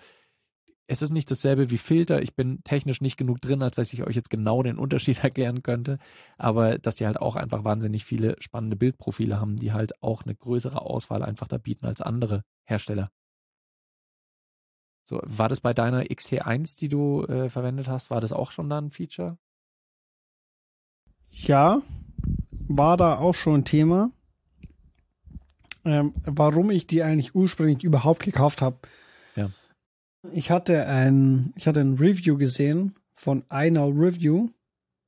es 0.90 1.02
ist 1.02 1.12
nicht 1.12 1.30
dasselbe 1.30 1.70
wie 1.70 1.78
Filter. 1.78 2.20
Ich 2.20 2.34
bin 2.34 2.64
technisch 2.64 3.00
nicht 3.00 3.16
genug 3.16 3.40
drin, 3.40 3.62
als 3.62 3.76
dass 3.76 3.92
ich 3.92 4.02
euch 4.02 4.16
jetzt 4.16 4.28
genau 4.28 4.60
den 4.64 4.76
Unterschied 4.76 5.18
erklären 5.22 5.62
könnte. 5.62 5.98
Aber 6.36 6.78
dass 6.78 6.96
die 6.96 7.06
halt 7.06 7.20
auch 7.20 7.36
einfach 7.36 7.62
wahnsinnig 7.62 8.04
viele 8.04 8.34
spannende 8.40 8.74
Bildprofile 8.74 9.40
haben, 9.40 9.54
die 9.54 9.72
halt 9.72 10.02
auch 10.02 10.24
eine 10.24 10.34
größere 10.34 10.82
Auswahl 10.82 11.22
einfach 11.22 11.46
da 11.46 11.58
bieten 11.58 11.86
als 11.86 12.00
andere 12.00 12.42
Hersteller. 12.64 13.08
So, 15.04 15.20
war 15.22 15.48
das 15.48 15.60
bei 15.60 15.72
deiner 15.74 16.02
XT1, 16.02 16.76
die 16.80 16.88
du 16.88 17.22
äh, 17.22 17.48
verwendet 17.48 17.86
hast, 17.86 18.10
war 18.10 18.20
das 18.20 18.32
auch 18.32 18.50
schon 18.50 18.68
da 18.68 18.78
ein 18.78 18.90
Feature? 18.90 19.38
Ja, 21.30 21.82
war 22.66 22.96
da 22.96 23.18
auch 23.18 23.34
schon 23.34 23.60
ein 23.60 23.64
Thema. 23.64 24.10
Ähm, 25.84 26.14
warum 26.24 26.72
ich 26.72 26.88
die 26.88 27.04
eigentlich 27.04 27.36
ursprünglich 27.36 27.84
überhaupt 27.84 28.24
gekauft 28.24 28.60
habe. 28.60 28.78
Ich 30.32 30.50
hatte 30.50 30.86
ein, 30.86 31.52
ich 31.56 31.66
hatte 31.66 31.80
ein 31.80 31.94
Review 31.94 32.36
gesehen 32.36 32.94
von 33.14 33.44
iKnow 33.50 33.92
Review, 33.94 34.48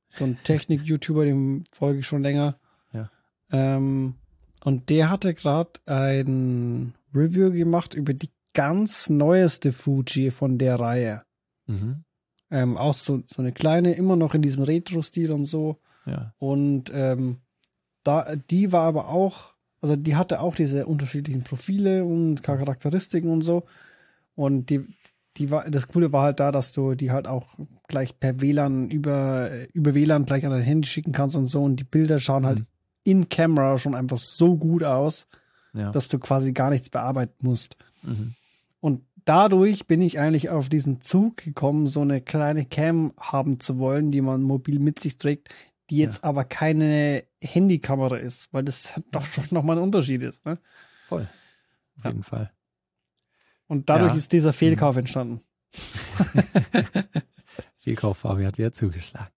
so 0.09 0.25
ein 0.25 0.37
Technik-YouTuber, 0.43 1.25
dem 1.25 1.63
folge 1.71 1.99
ich 1.99 2.07
schon 2.07 2.23
länger. 2.23 2.57
Ja. 2.93 3.09
Ähm, 3.51 4.15
und 4.63 4.89
der 4.89 5.09
hatte 5.09 5.33
gerade 5.33 5.71
ein 5.85 6.93
Review 7.13 7.51
gemacht 7.51 7.93
über 7.93 8.13
die 8.13 8.29
ganz 8.53 9.09
neueste 9.09 9.71
Fuji 9.71 10.31
von 10.31 10.57
der 10.57 10.79
Reihe. 10.79 11.23
Mhm. 11.67 12.03
Ähm, 12.49 12.77
auch 12.77 12.93
so, 12.93 13.23
so 13.25 13.41
eine 13.41 13.51
kleine, 13.51 13.93
immer 13.93 14.15
noch 14.15 14.35
in 14.35 14.41
diesem 14.41 14.63
Retro-Stil 14.63 15.31
und 15.31 15.45
so. 15.45 15.79
Ja. 16.05 16.33
Und 16.37 16.91
ähm, 16.93 17.37
da, 18.03 18.35
die 18.35 18.71
war 18.71 18.83
aber 18.83 19.09
auch, 19.09 19.53
also 19.81 19.95
die 19.95 20.15
hatte 20.15 20.39
auch 20.39 20.55
diese 20.55 20.85
unterschiedlichen 20.85 21.43
Profile 21.43 22.05
und 22.05 22.43
Charakteristiken 22.43 23.31
und 23.31 23.41
so. 23.41 23.65
Und 24.35 24.69
die, 24.69 24.85
die 25.37 25.49
war, 25.51 25.69
das 25.69 25.87
Coole 25.87 26.11
war 26.11 26.23
halt 26.23 26.39
da, 26.39 26.51
dass 26.51 26.71
du 26.73 26.95
die 26.95 27.11
halt 27.11 27.27
auch 27.27 27.55
gleich 27.87 28.19
per 28.19 28.39
WLAN 28.41 28.89
über, 28.91 29.49
über 29.73 29.93
WLAN 29.95 30.25
gleich 30.25 30.45
an 30.45 30.51
dein 30.51 30.61
Handy 30.63 30.87
schicken 30.87 31.11
kannst 31.11 31.35
und 31.35 31.47
so. 31.47 31.63
Und 31.63 31.77
die 31.77 31.83
Bilder 31.85 32.19
schauen 32.19 32.45
halt 32.45 32.59
Mhm. 32.59 32.65
in 33.03 33.29
Camera 33.29 33.77
schon 33.77 33.95
einfach 33.95 34.17
so 34.19 34.55
gut 34.57 34.83
aus, 34.83 35.27
Ja. 35.73 35.91
dass 35.91 36.07
du 36.07 36.19
quasi 36.19 36.53
gar 36.53 36.69
nichts 36.69 36.89
bearbeiten 36.89 37.35
musst. 37.47 37.77
mhm. 38.03 38.33
Und 38.79 39.01
dadurch 39.25 39.87
bin 39.87 40.01
ich 40.01 40.19
eigentlich 40.19 40.49
auf 40.49 40.67
diesen 40.69 40.99
Zug 41.01 41.37
gekommen, 41.37 41.87
so 41.87 42.01
eine 42.01 42.19
kleine 42.21 42.65
Cam 42.65 43.13
haben 43.17 43.59
zu 43.59 43.79
wollen, 43.79 44.11
die 44.11 44.21
man 44.21 44.43
mobil 44.43 44.77
mit 44.79 44.99
sich 44.99 45.17
trägt, 45.17 45.49
die 45.89 45.97
jetzt 45.97 46.23
aber 46.23 46.43
keine 46.43 47.23
Handykamera 47.41 48.17
ist, 48.17 48.53
weil 48.53 48.63
das 48.63 48.93
doch 49.11 49.23
schon 49.25 49.45
nochmal 49.51 49.77
ein 49.77 49.83
Unterschied 49.83 50.21
ist. 50.23 50.45
Ne? 50.45 50.57
Voll. 51.07 51.27
Auf 51.97 52.03
Ja. 52.03 52.09
jeden 52.11 52.23
Fall. 52.23 52.51
Und 53.67 53.89
dadurch 53.89 54.11
Ja. 54.13 54.17
ist 54.17 54.31
dieser 54.31 54.53
Fehlkauf 54.53 54.97
entstanden. 54.97 55.41
Fehlkauf, 57.77 58.17
Fabi 58.19 58.43
hat 58.45 58.57
wieder 58.57 58.71
zugeschlagen. 58.73 59.31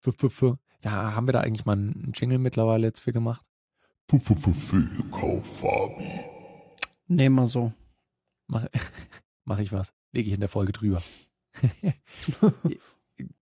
Fu, 0.00 0.12
fu, 0.12 0.28
fu. 0.28 0.56
Ja, 0.82 1.14
haben 1.14 1.26
wir 1.26 1.32
da 1.32 1.40
eigentlich 1.40 1.64
mal 1.66 1.72
einen 1.72 2.12
Jingle 2.14 2.38
mittlerweile 2.38 2.86
jetzt 2.86 3.00
für 3.00 3.12
gemacht? 3.12 3.44
Fehlkauf, 4.08 5.60
Fabi. 5.60 6.10
Nehmen 7.08 7.36
wir 7.36 7.46
so. 7.46 7.72
Mach, 8.46 8.66
mach 9.44 9.58
ich 9.58 9.72
was. 9.72 9.92
Lege 10.12 10.28
ich 10.28 10.34
in 10.34 10.40
der 10.40 10.48
Folge 10.48 10.72
drüber. 10.72 11.02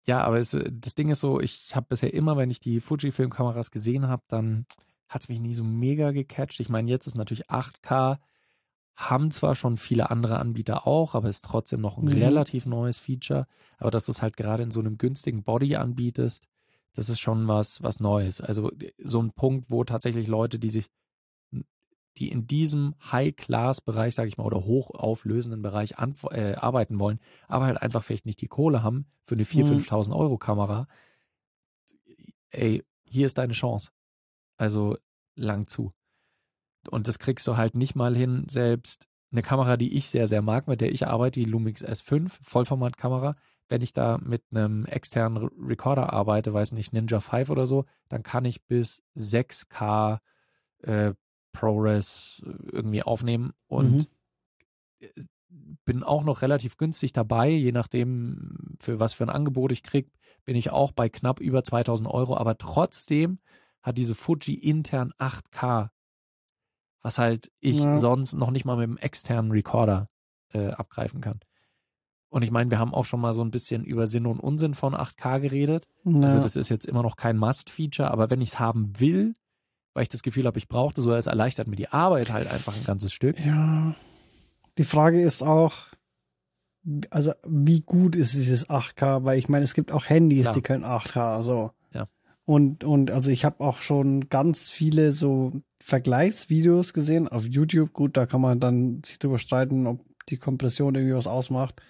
ja, 0.07 0.23
aber 0.23 0.39
es, 0.39 0.57
das 0.71 0.95
Ding 0.95 1.11
ist 1.11 1.21
so, 1.21 1.41
ich 1.41 1.75
habe 1.75 1.87
bisher 1.89 2.15
immer, 2.15 2.37
wenn 2.37 2.51
ich 2.51 2.61
die 2.61 2.81
Fuji-Filmkameras 2.81 3.71
gesehen 3.71 4.09
habe, 4.09 4.23
dann 4.29 4.67
hat 5.09 5.23
es 5.23 5.29
mich 5.29 5.41
nie 5.41 5.55
so 5.55 5.65
mega 5.65 6.11
gecatcht. 6.13 6.61
Ich 6.61 6.69
meine, 6.69 6.91
jetzt 6.91 7.07
ist 7.07 7.15
natürlich 7.15 7.49
8K, 7.51 8.19
haben 8.97 9.31
zwar 9.31 9.55
schon 9.55 9.77
viele 9.77 10.11
andere 10.11 10.39
Anbieter 10.39 10.87
auch, 10.87 11.15
aber 11.15 11.29
ist 11.29 11.45
trotzdem 11.45 11.81
noch 11.81 11.99
ein 11.99 12.05
Mhm. 12.07 12.13
relativ 12.15 12.67
neues 12.67 12.99
Feature. 12.99 13.47
Aber 13.79 13.91
dass 13.91 14.07
du 14.07 14.13
es 14.13 14.23
halt 14.23 14.37
gerade 14.37 14.63
in 14.63 14.71
so 14.71 14.81
einem 14.81 14.99
günstigen 14.99 15.43
Body 15.43 15.77
anbietest, 15.77 16.45
das 16.95 17.09
ist 17.09 17.21
schon 17.21 17.49
was, 17.49 17.83
was 17.83 17.99
Neues. 18.01 18.41
Also 18.41 18.71
so 18.99 19.21
ein 19.21 19.33
Punkt, 19.33 19.71
wo 19.71 19.83
tatsächlich 19.85 20.29
Leute, 20.29 20.59
die 20.59 20.71
sich 20.71 20.91
die 22.19 22.31
in 22.31 22.47
diesem 22.47 22.95
High-Class-Bereich, 23.11 24.15
sage 24.15 24.29
ich 24.29 24.37
mal, 24.37 24.45
oder 24.45 24.65
hochauflösenden 24.65 25.63
Bereich 25.63 25.95
äh, 26.31 26.55
arbeiten 26.55 27.01
wollen, 27.01 27.19
aber 27.49 27.67
halt 27.67 27.83
einfach 27.83 28.05
vielleicht 28.05 28.25
nicht 28.27 28.41
die 28.41 28.47
Kohle 28.47 28.85
haben 28.85 29.07
für 29.25 29.35
eine 29.35 29.45
4.000, 29.45 29.65
Mhm. 29.65 29.79
5.000 29.81 30.15
Euro 30.15 30.39
Kamera. 30.39 30.87
Ey, 32.51 32.85
hier 33.05 33.27
ist 33.27 33.39
deine 33.39 33.53
Chance. 33.53 33.91
Also 34.57 34.97
lang 35.37 35.67
zu. 35.67 35.93
Und 36.89 37.09
das 37.09 37.19
kriegst 37.19 37.47
du 37.47 37.57
halt 37.57 37.75
nicht 37.75 37.95
mal 37.95 38.17
hin, 38.17 38.47
selbst 38.49 39.07
eine 39.33 39.43
Kamera, 39.43 39.77
die 39.77 39.97
ich 39.97 40.09
sehr, 40.11 40.27
sehr 40.27 40.43
mag, 40.43 40.69
mit 40.69 40.81
der 40.81 40.93
ich 40.93 41.07
arbeite, 41.07 41.41
die 41.41 41.47
Lumix 41.47 41.85
S5, 41.85 42.39
Vollformatkamera, 42.43 43.35
wenn 43.69 43.83
ich 43.83 43.93
da 43.93 44.19
mit 44.19 44.43
einem 44.51 44.85
externen 44.87 45.39
Re- 45.39 45.51
Recorder 45.59 46.13
arbeite, 46.13 46.53
weiß 46.53 46.73
nicht, 46.73 46.93
Ninja 46.93 47.21
5 47.21 47.51
oder 47.51 47.67
so, 47.67 47.85
dann 48.09 48.23
kann 48.23 48.45
ich 48.45 48.63
bis 48.65 49.03
6K 49.17 50.19
äh, 50.83 51.15
ProRes 51.53 52.43
irgendwie 52.71 53.03
aufnehmen 53.03 53.53
und 53.67 54.09
äh, 55.01 55.09
bin 55.85 56.03
auch 56.03 56.25
noch 56.25 56.43
relativ 56.43 56.77
günstig 56.77 57.13
dabei, 57.13 57.49
je 57.49 57.73
nachdem, 57.73 58.77
für 58.81 58.99
was 58.99 59.13
für 59.13 59.25
ein 59.25 59.31
Angebot 59.31 59.73
ich 59.73 59.83
krieg, 59.83 60.11
bin 60.45 60.57
ich 60.57 60.71
auch 60.71 60.93
bei 60.93 61.09
knapp 61.09 61.41
über 61.41 61.63
2000 61.63 62.09
Euro, 62.09 62.37
aber 62.37 62.59
trotzdem 62.59 63.39
hat 63.83 63.97
diese 63.99 64.15
Fuji 64.15 64.55
intern 64.55 65.13
8K, 65.19 65.91
was 67.05 67.19
halt 67.19 67.53
ich 67.61 67.79
Ja. 67.81 67.97
sonst 67.99 68.33
noch 68.33 68.51
nicht 68.51 68.65
mal 68.65 68.77
mit 68.77 68.85
einem 68.89 68.97
externen 68.97 69.53
Recorder 69.53 70.09
äh, 70.53 70.71
abgreifen 70.71 71.21
kann. 71.21 71.39
Und 72.31 72.43
ich 72.43 72.51
meine, 72.51 72.71
wir 72.71 72.81
haben 72.81 72.95
auch 72.95 73.05
schon 73.05 73.21
mal 73.21 73.33
so 73.35 73.43
ein 73.43 73.51
bisschen 73.53 73.85
über 73.85 74.09
Sinn 74.09 74.27
und 74.27 74.41
Unsinn 74.41 74.75
von 74.75 74.95
8K 74.95 75.39
geredet. 75.41 75.87
Ja. 76.05 76.23
Also 76.23 76.41
das 76.41 76.57
ist 76.57 76.69
jetzt 76.71 76.87
immer 76.87 77.03
noch 77.03 77.15
kein 77.17 77.37
Must-Feature, 77.37 78.11
aber 78.11 78.31
wenn 78.31 78.41
ich 78.41 78.49
es 78.51 78.59
haben 78.59 78.99
will, 78.99 79.37
weil 79.93 80.03
ich 80.03 80.09
das 80.09 80.23
Gefühl 80.25 80.47
habe, 80.47 80.59
ich 80.59 80.67
brauchte 80.67 81.03
so, 81.03 81.13
es 81.15 81.27
erleichtert 81.27 81.69
mir 81.69 81.77
die 81.77 81.89
Arbeit 81.91 82.33
halt 82.33 82.51
einfach 82.51 82.75
ein 82.77 82.85
ganzes 82.85 83.13
Stück. 83.13 83.39
Ja. 83.45 83.95
Die 84.79 84.83
Frage 84.85 85.23
ist 85.23 85.43
auch, 85.43 85.75
also 87.11 87.33
wie 87.47 87.83
gut 87.83 88.17
ist 88.17 88.35
dieses 88.35 88.69
8K? 88.69 89.25
Weil 89.25 89.39
ich 89.39 89.49
meine, 89.49 89.63
es 89.65 89.75
gibt 89.75 89.93
auch 89.93 90.09
Handys, 90.09 90.45
Klar. 90.45 90.55
die 90.55 90.63
können 90.63 90.85
8K, 90.85 91.43
so. 91.43 91.71
Und, 92.47 92.85
und 92.85 93.11
also 93.11 93.31
ich 93.31 93.45
habe 93.45 93.65
auch 93.65 93.79
schon 93.79 94.29
ganz 94.29 94.69
viele 94.69 95.13
so 95.13 95.53
Vergleichsvideos 95.83 96.93
gesehen 96.93 97.29
auf 97.29 97.47
YouTube. 97.47 97.93
Gut, 97.93 98.17
da 98.17 98.27
kann 98.27 98.41
man 98.41 98.61
dann 98.61 99.03
sich 99.03 99.19
drüber 99.19 99.39
streiten, 99.39 99.87
ob 99.87 100.05
die 100.29 100.37
Kompression 100.37 100.95
irgendwie 100.95 101.15
was 101.15 101.27
ausmacht, 101.27 101.81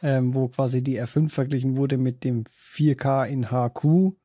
ähm, 0.00 0.34
wo 0.34 0.48
quasi 0.48 0.82
die 0.82 1.00
R5 1.00 1.28
verglichen 1.30 1.76
wurde 1.76 1.98
mit 1.98 2.24
dem 2.24 2.44
4K 2.46 3.24
in 3.26 3.50
HQ. 3.50 4.16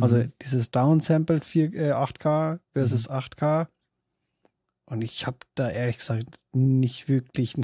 Also 0.00 0.16
Mhm. 0.16 0.32
dieses 0.42 0.70
downsampled 0.70 1.44
4, 1.44 1.72
äh, 1.74 1.92
8K 1.92 2.60
versus 2.72 3.08
8K. 3.08 3.68
Und 4.86 5.02
ich 5.02 5.26
habe 5.26 5.38
da 5.54 5.70
ehrlich 5.70 5.98
gesagt 5.98 6.38
nicht 6.52 7.08
wirklich 7.08 7.54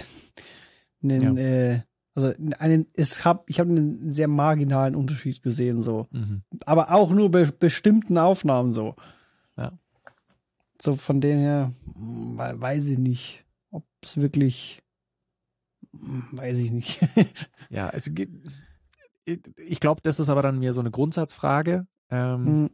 einen, 1.03 1.37
Ja. 1.37 1.43
äh, 1.43 1.81
also 2.25 2.33
einen, 2.59 2.87
es 2.95 3.25
hab, 3.25 3.49
ich 3.49 3.61
habe 3.61 3.71
einen 3.71 4.11
sehr 4.11 4.29
marginalen 4.29 4.95
Unterschied 4.95 5.43
gesehen, 5.43 5.83
so. 5.83 6.07
Mhm. 6.11 6.43
Aber 6.67 6.93
auch 6.93 7.11
nur 7.11 7.31
bei 7.31 7.45
bestimmten 7.45 8.19
Aufnahmen 8.19 8.73
so. 8.75 8.97
Ja. 9.57 9.79
So 10.81 10.95
von 10.97 11.21
dem 11.21 11.39
her, 11.39 11.73
we- 11.95 12.61
weiß 12.61 12.87
ich 12.89 12.99
nicht, 12.99 13.45
ob 13.71 13.85
es 14.03 14.17
wirklich, 14.17 14.83
weiß 15.93 16.59
ich 16.59 16.73
nicht. 16.73 17.01
Ja, 17.71 17.89
also 17.91 18.13
ge- 18.13 18.29
ich 19.57 19.79
glaube, 19.81 20.01
das 20.03 20.21
ist 20.21 20.31
aber 20.31 20.41
dann 20.43 20.59
mehr 20.59 20.73
so 20.73 20.81
eine 20.81 20.91
Grundsatzfrage. 20.91 21.87
Ähm, 22.11 22.47
Hm, 22.47 22.71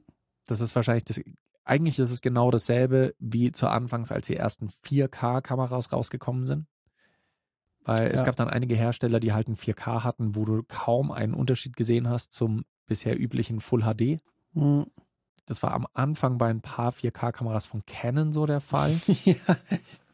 Das 0.47 0.61
ist 0.61 0.77
wahrscheinlich 0.77 1.05
das. 1.05 1.21
Eigentlich 1.65 1.99
ist 1.99 2.11
es 2.11 2.21
genau 2.21 2.51
dasselbe 2.51 3.15
wie 3.19 3.51
zu 3.51 3.67
Anfangs, 3.69 4.13
als 4.13 4.27
die 4.27 4.37
ersten 4.37 4.69
4K-Kameras 4.87 5.93
rausgekommen 5.93 6.45
sind. 6.47 6.67
Weil 7.85 8.11
es 8.12 8.21
Ja. 8.21 8.26
gab 8.26 8.37
dann 8.37 8.49
einige 8.49 8.75
Hersteller, 8.75 9.21
die 9.21 9.33
halt 9.33 9.49
ein 9.49 9.57
4K 9.57 10.03
hatten, 10.05 10.35
wo 10.37 10.45
du 10.45 10.62
kaum 10.67 11.11
einen 11.12 11.35
Unterschied 11.35 11.76
gesehen 11.76 12.09
hast 12.09 12.33
zum 12.33 12.64
bisher 12.87 13.19
üblichen 13.21 13.61
Full 13.61 13.83
HD. 13.83 14.21
hm. 14.55 14.87
Das 15.47 15.62
war 15.62 15.73
am 15.75 15.87
Anfang 15.93 16.38
bei 16.38 16.49
ein 16.49 16.62
paar 16.62 16.91
4K-Kameras 16.91 17.67
von 17.67 17.85
Canon 17.85 18.33
so 18.33 18.47
der 18.47 18.62
Fall. 18.62 18.91
ja, 19.26 19.35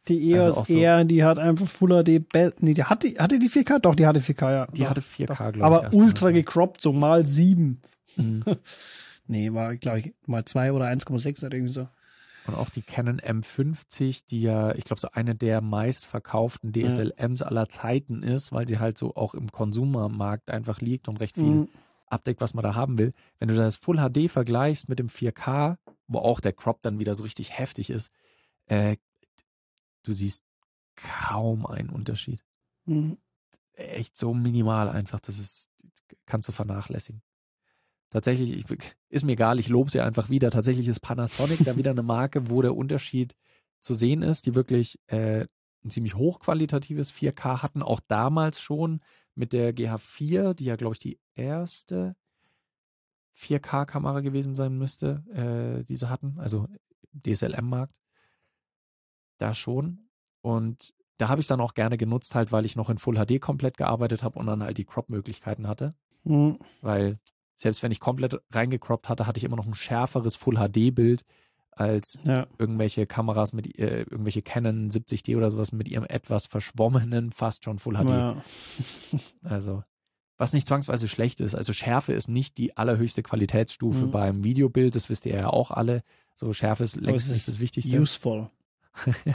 die 0.08 0.34
Also 0.34 0.48
EOS 0.48 0.56
auch 0.56 0.66
so- 0.66 0.76
R, 0.76 1.04
die 1.04 1.22
hat 1.22 1.38
einfach 1.38 1.68
Full 1.68 2.02
HD, 2.02 2.24
nee, 2.62 2.74
die 2.74 2.82
hatte, 2.82 3.08
hatte 3.16 3.38
die 3.38 3.48
4K? 3.48 3.78
Doch, 3.78 3.94
die 3.94 4.06
hatte 4.06 4.18
4K, 4.20 4.50
ja. 4.50 4.66
Die 4.66 4.80
Doch, 4.82 4.90
hatte 4.90 5.02
4K, 5.02 5.26
doch. 5.26 5.36
glaube 5.36 5.58
ich. 5.58 5.62
Aber 5.62 5.90
ultra 5.92 6.32
gecroppt, 6.32 6.80
so 6.80 6.92
mal 6.92 7.24
sieben. 7.26 7.80
Mhm. 8.16 8.42
Nee, 9.28 9.52
war, 9.52 9.76
glaube 9.76 10.00
ich, 10.00 10.12
mal 10.26 10.44
zwei 10.44 10.72
oder 10.72 10.86
1,6 10.86 11.44
oder 11.46 11.54
irgendwie 11.56 11.72
so. 11.72 11.86
Und 12.44 12.54
auch 12.54 12.70
die 12.70 12.82
Canon 12.82 13.20
M50, 13.20 14.26
die 14.26 14.40
ja, 14.40 14.74
ich 14.74 14.84
glaube, 14.84 15.00
so 15.00 15.10
eine 15.12 15.34
der 15.34 15.60
meistverkauften 15.60 16.72
DSLMs 16.72 17.42
aller 17.42 17.68
Zeiten 17.68 18.22
ist, 18.22 18.50
weil 18.52 18.66
sie 18.66 18.78
halt 18.78 18.98
so 18.98 19.14
auch 19.14 19.34
im 19.34 19.52
Konsumermarkt 19.52 20.50
einfach 20.50 20.80
liegt 20.80 21.08
und 21.08 21.18
recht 21.20 21.36
viel 21.36 21.44
Mhm. 21.56 21.68
abdeckt, 22.06 22.40
was 22.40 22.54
man 22.54 22.64
da 22.64 22.74
haben 22.74 22.98
will. 22.98 23.12
Wenn 23.38 23.48
du 23.48 23.54
das 23.54 23.76
Full 23.76 23.98
HD 23.98 24.28
vergleichst 24.30 24.88
mit 24.88 24.98
dem 24.98 25.08
4K, 25.08 25.78
wo 26.08 26.18
auch 26.18 26.40
der 26.40 26.52
Crop 26.52 26.80
dann 26.82 26.98
wieder 26.98 27.14
so 27.14 27.22
richtig 27.22 27.56
heftig 27.56 27.90
ist, 27.90 28.10
äh, 28.66 28.96
du 30.02 30.12
siehst 30.12 30.42
kaum 30.96 31.66
einen 31.66 31.90
Unterschied. 31.90 32.42
Mhm. 32.86 33.18
Echt 33.74 34.16
so 34.16 34.34
minimal 34.34 34.88
einfach, 34.88 35.20
das 35.20 35.38
ist, 35.38 35.70
kannst 36.26 36.48
du 36.48 36.52
vernachlässigen. 36.52 37.22
Tatsächlich, 38.10 38.52
ich, 38.52 38.64
ist 39.08 39.24
mir 39.24 39.32
egal, 39.32 39.60
ich 39.60 39.68
lobe 39.68 39.90
sie 39.90 40.00
einfach 40.00 40.30
wieder. 40.30 40.50
Tatsächlich 40.50 40.88
ist 40.88 41.00
Panasonic 41.00 41.64
da 41.64 41.76
wieder 41.76 41.92
eine 41.92 42.02
Marke, 42.02 42.50
wo 42.50 42.60
der 42.60 42.76
Unterschied 42.76 43.36
zu 43.80 43.94
sehen 43.94 44.22
ist, 44.22 44.46
die 44.46 44.54
wirklich 44.54 44.98
äh, 45.06 45.46
ein 45.84 45.90
ziemlich 45.90 46.14
hochqualitatives 46.14 47.12
4K 47.12 47.62
hatten, 47.62 47.82
auch 47.82 48.00
damals 48.06 48.60
schon 48.60 49.00
mit 49.34 49.52
der 49.52 49.74
GH4, 49.74 50.54
die 50.54 50.64
ja, 50.64 50.76
glaube 50.76 50.94
ich, 50.94 50.98
die 50.98 51.20
erste 51.34 52.16
4K-Kamera 53.36 54.20
gewesen 54.20 54.54
sein 54.54 54.76
müsste, 54.76 55.24
äh, 55.32 55.84
die 55.84 55.96
sie 55.96 56.10
hatten, 56.10 56.38
also 56.38 56.66
DSLM-Markt. 57.12 57.94
Da 59.38 59.54
schon. 59.54 60.10
Und 60.42 60.92
da 61.16 61.28
habe 61.28 61.40
ich 61.40 61.44
es 61.44 61.48
dann 61.48 61.60
auch 61.60 61.74
gerne 61.74 61.96
genutzt, 61.96 62.34
halt, 62.34 62.52
weil 62.52 62.66
ich 62.66 62.76
noch 62.76 62.90
in 62.90 62.98
Full 62.98 63.16
HD 63.16 63.40
komplett 63.40 63.76
gearbeitet 63.76 64.22
habe 64.22 64.38
und 64.38 64.46
dann 64.46 64.62
halt 64.62 64.78
die 64.78 64.84
Crop-Möglichkeiten 64.84 65.66
hatte. 65.66 65.94
Mhm. 66.24 66.58
Weil 66.82 67.18
selbst 67.60 67.82
wenn 67.82 67.92
ich 67.92 68.00
komplett 68.00 68.40
reingecroppt 68.52 69.08
hatte, 69.08 69.26
hatte 69.26 69.38
ich 69.38 69.44
immer 69.44 69.56
noch 69.56 69.66
ein 69.66 69.74
schärferes 69.74 70.34
Full 70.36 70.56
HD-Bild 70.56 71.24
als 71.72 72.18
Ja. 72.24 72.46
irgendwelche 72.58 73.06
Kameras 73.06 73.52
mit 73.52 73.78
äh, 73.78 74.00
irgendwelche 74.02 74.42
Canon 74.42 74.88
70D 74.90 75.36
oder 75.36 75.50
sowas 75.50 75.72
mit 75.72 75.88
ihrem 75.88 76.04
etwas 76.04 76.46
verschwommenen, 76.46 77.32
fast 77.32 77.64
schon 77.64 77.78
Full 77.78 77.94
HD. 77.96 78.08
ja. 78.08 78.36
Also, 79.42 79.82
was 80.38 80.52
nicht 80.54 80.66
zwangsweise 80.66 81.06
schlecht 81.08 81.40
ist. 81.40 81.54
Also 81.54 81.72
Schärfe 81.74 82.12
ist 82.14 82.28
nicht 82.28 82.56
die 82.56 82.76
allerhöchste 82.78 83.22
Qualitätsstufe 83.22 84.06
Mhm. 84.06 84.10
beim 84.10 84.44
Videobild, 84.44 84.96
das 84.96 85.10
wisst 85.10 85.26
ihr 85.26 85.34
ja 85.34 85.48
auch 85.50 85.70
alle. 85.70 86.02
So 86.34 86.52
Schärfe 86.54 86.84
ist 86.84 86.96
längst 86.96 87.28
nicht 87.30 87.46
das 87.46 87.58
Wichtigste. 87.60 87.98
Useful. 88.00 88.48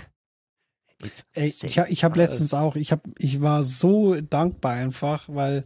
Ey, 1.34 1.48
ich 1.48 1.78
ich 1.78 2.04
habe 2.04 2.18
letztens 2.18 2.54
auch, 2.54 2.76
ich, 2.76 2.92
hab, 2.92 3.02
ich 3.20 3.42
war 3.42 3.64
so 3.64 4.20
dankbar 4.22 4.74
einfach, 4.74 5.28
weil 5.28 5.66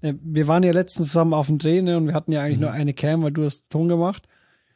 wir 0.00 0.48
waren 0.48 0.62
ja 0.62 0.72
letztens 0.72 1.08
zusammen 1.08 1.34
auf 1.34 1.46
dem 1.48 1.58
Dreh 1.58 1.82
ne, 1.82 1.96
und 1.96 2.06
wir 2.06 2.14
hatten 2.14 2.32
ja 2.32 2.42
eigentlich 2.42 2.56
Mhm. 2.58 2.62
nur 2.62 2.72
eine 2.72 2.94
Cam, 2.94 3.22
weil 3.22 3.32
du 3.32 3.44
hast 3.44 3.68
Ton 3.70 3.88
gemacht. 3.88 4.26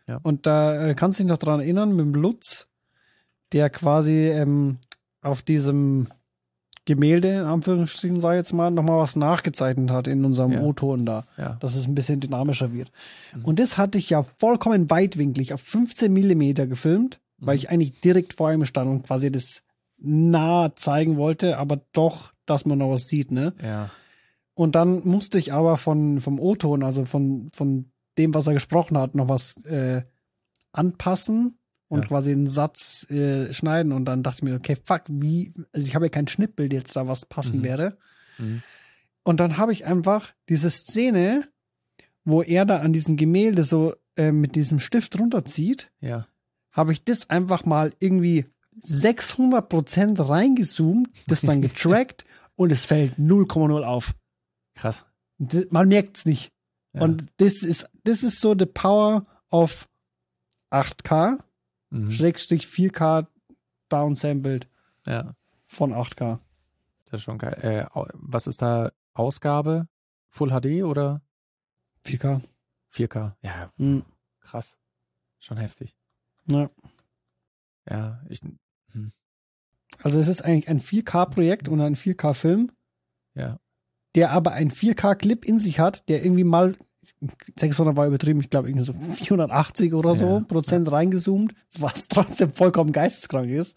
Ja. 0.07 0.21
Und 0.23 0.47
da 0.47 0.89
äh, 0.91 0.95
kannst 0.95 1.19
du 1.19 1.23
dich 1.25 1.31
noch 1.31 1.39
dran 1.39 1.61
erinnern, 1.61 1.91
mit 1.97 2.05
dem 2.05 2.15
Lutz, 2.15 2.67
der 3.53 3.71
quasi 3.71 4.29
ähm, 4.29 4.79
auf 5.23 5.41
diesem 5.43 6.09
Gemälde, 6.87 7.29
in 7.31 7.45
Anführungsstrichen, 7.47 8.19
ich 8.19 8.23
jetzt 8.23 8.53
mal, 8.53 8.71
nochmal 8.71 8.99
was 8.99 9.17
nachgezeichnet 9.17 9.91
hat 9.91 10.07
in 10.07 10.23
unserem 10.27 10.53
Ja. 10.53 10.61
O-Ton 10.61 11.07
da, 11.07 11.25
Ja. 11.39 11.57
dass 11.61 11.77
es 11.77 11.87
ein 11.87 11.95
bisschen 11.95 12.21
dynamischer 12.21 12.75
wird. 12.75 12.91
Mhm. 13.35 13.45
Und 13.47 13.59
das 13.59 13.79
hatte 13.79 13.97
ich 13.97 14.11
ja 14.11 14.23
vollkommen 14.23 14.91
weitwinklig 14.91 15.55
auf 15.55 15.63
15 15.63 16.13
Millimeter 16.13 16.67
gefilmt, 16.67 17.21
weil 17.39 17.55
Mhm. 17.55 17.59
ich 17.59 17.71
eigentlich 17.71 18.01
direkt 18.03 18.35
vor 18.35 18.53
ihm 18.53 18.67
stand 18.67 18.91
und 18.91 19.03
quasi 19.07 19.33
das 19.33 19.63
nah 19.97 20.75
zeigen 20.77 21.17
wollte, 21.17 21.57
aber 21.57 21.81
doch, 21.95 22.33
dass 22.45 22.67
man 22.67 22.77
noch 22.79 22.91
was 22.91 23.05
sieht, 23.07 23.31
ne? 23.31 23.55
Ja. 23.63 23.89
Und 24.55 24.75
dann 24.77 25.07
musste 25.07 25.39
ich 25.39 25.53
aber 25.53 25.77
von, 25.77 26.21
vom 26.21 26.39
O-Ton, 26.39 26.83
also 26.85 27.05
von, 27.05 27.51
von 27.55 27.91
dem, 28.19 28.35
was 28.35 28.47
er 28.47 28.55
gesprochen 28.55 28.97
hat, 28.97 29.15
noch 29.15 29.29
was 29.29 29.57
äh, 29.65 30.03
anpassen 30.73 31.59
und 31.89 32.03
Ja. 32.03 32.07
quasi 32.09 32.33
einen 32.33 32.47
Satz 32.47 33.09
äh, 33.11 33.53
schneiden. 33.53 33.93
Und 33.93 34.05
dann 34.07 34.23
dachte 34.23 34.39
ich 34.39 34.43
mir, 34.45 34.55
okay, 34.57 34.77
fuck, 34.85 35.03
wie, 35.09 35.53
also 35.73 35.87
ich 35.87 35.95
habe 35.95 36.07
ja 36.07 36.11
kein 36.11 36.29
Schnittbild 36.29 36.73
jetzt 36.73 36.95
da, 36.97 37.07
was 37.09 37.27
passend 37.27 37.61
Mhm. 37.61 37.65
wäre. 37.65 37.99
Mhm. 38.39 38.63
Und 39.23 39.41
dann 39.41 39.57
habe 39.57 39.73
ich 39.73 39.87
einfach 39.87 40.33
diese 40.49 40.71
Szene, 40.71 41.43
wo 42.25 42.43
er 42.43 42.65
da 42.65 42.79
an 42.81 42.93
diesem 42.93 43.17
Gemälde 43.17 43.65
so 43.65 43.95
äh, 44.17 44.33
mit 44.33 44.55
diesem 44.55 44.79
Stift 44.81 45.19
runterzieht, 45.19 45.91
Ja. 46.01 46.27
habe 46.71 46.93
ich 46.93 47.05
das 47.05 47.31
einfach 47.31 47.65
mal 47.65 47.93
irgendwie 47.99 48.47
600 48.83 49.69
Prozent 49.69 50.21
reingezoomt, 50.29 51.09
das 51.27 51.41
dann 51.43 51.61
getrackt 51.63 52.25
und 52.57 52.71
es 52.71 52.87
fällt 52.87 53.19
0,0 53.19 53.83
auf. 53.83 54.15
Krass. 54.75 55.05
Man 55.71 55.89
merkt 55.89 56.17
es 56.19 56.25
nicht. 56.27 56.53
Ja. 56.93 57.03
Und 57.03 57.27
das 57.39 57.63
ist, 57.63 57.89
das 58.05 58.23
ist 58.23 58.41
so 58.41 58.55
the 58.59 58.67
power 58.67 59.25
of 59.51 59.89
8K, 60.71 61.39
Mhm. 61.91 62.11
Schrägstrich 62.11 62.67
4K 62.67 63.27
downsampled 63.89 64.69
Ja. 65.07 65.35
von 65.67 65.93
8K. 65.93 66.41
Das 67.05 67.21
ist 67.21 67.25
schon 67.25 67.39
geil. 67.39 67.55
Äh, 67.63 67.87
was 68.15 68.47
ist 68.49 68.63
da 68.63 68.91
Ausgabe? 69.13 69.87
Full 70.31 70.51
HD 70.51 70.83
oder 70.83 71.23
4K. 72.05 72.41
4K? 72.91 73.37
Ja, 73.43 73.73
Hm. 73.77 74.05
krass. 74.41 74.77
Schon 75.39 75.59
heftig. 75.59 75.97
Ja. 76.51 76.69
Ja, 77.89 78.23
ich, 78.29 78.41
Also 80.03 80.19
es 80.19 80.27
ist 80.29 80.43
eigentlich 80.43 80.69
ein 80.69 80.81
4K-Projekt 80.81 81.69
und 81.69 81.81
ein 81.81 81.95
4K-Film, 81.97 82.73
ja. 83.35 83.61
Der 84.15 84.31
aber 84.33 84.53
ein 84.53 84.71
4K-Clip 84.71 85.45
in 85.45 85.59
sich 85.59 85.79
hat, 85.81 86.09
der 86.09 86.25
irgendwie 86.25 86.45
mal 86.45 86.77
600 87.59 87.97
war 87.97 88.07
übertrieben, 88.07 88.41
ich 88.41 88.49
glaube 88.51 88.69
irgendwie 88.71 88.87
so 88.87 88.93
480 88.95 89.93
oder 89.95 90.15
so 90.15 90.39
Ja, 90.39 90.41
Prozent 90.41 90.91
reingezoomt, 90.91 91.55
was 91.79 92.09
trotzdem 92.09 92.53
vollkommen 92.53 92.93
geisteskrank 92.93 93.51
ist. 93.51 93.77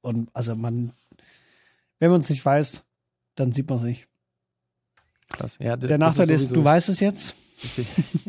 Und 0.00 0.30
also 0.34 0.54
man, 0.56 0.92
wenn 2.00 2.10
man 2.10 2.20
es 2.20 2.30
nicht 2.30 2.44
weiß, 2.44 2.84
dann 3.36 3.52
sieht 3.52 3.68
man 3.68 3.78
es 3.78 3.84
nicht. 3.84 4.08
Krass. 5.28 5.56
Ja, 5.60 5.76
Der 5.76 5.98
Nachteil 5.98 6.30
ist, 6.30 6.42
sowieso- 6.48 6.54
du 6.54 6.64
weißt 6.64 6.88
es 6.88 7.00
jetzt. 7.00 7.34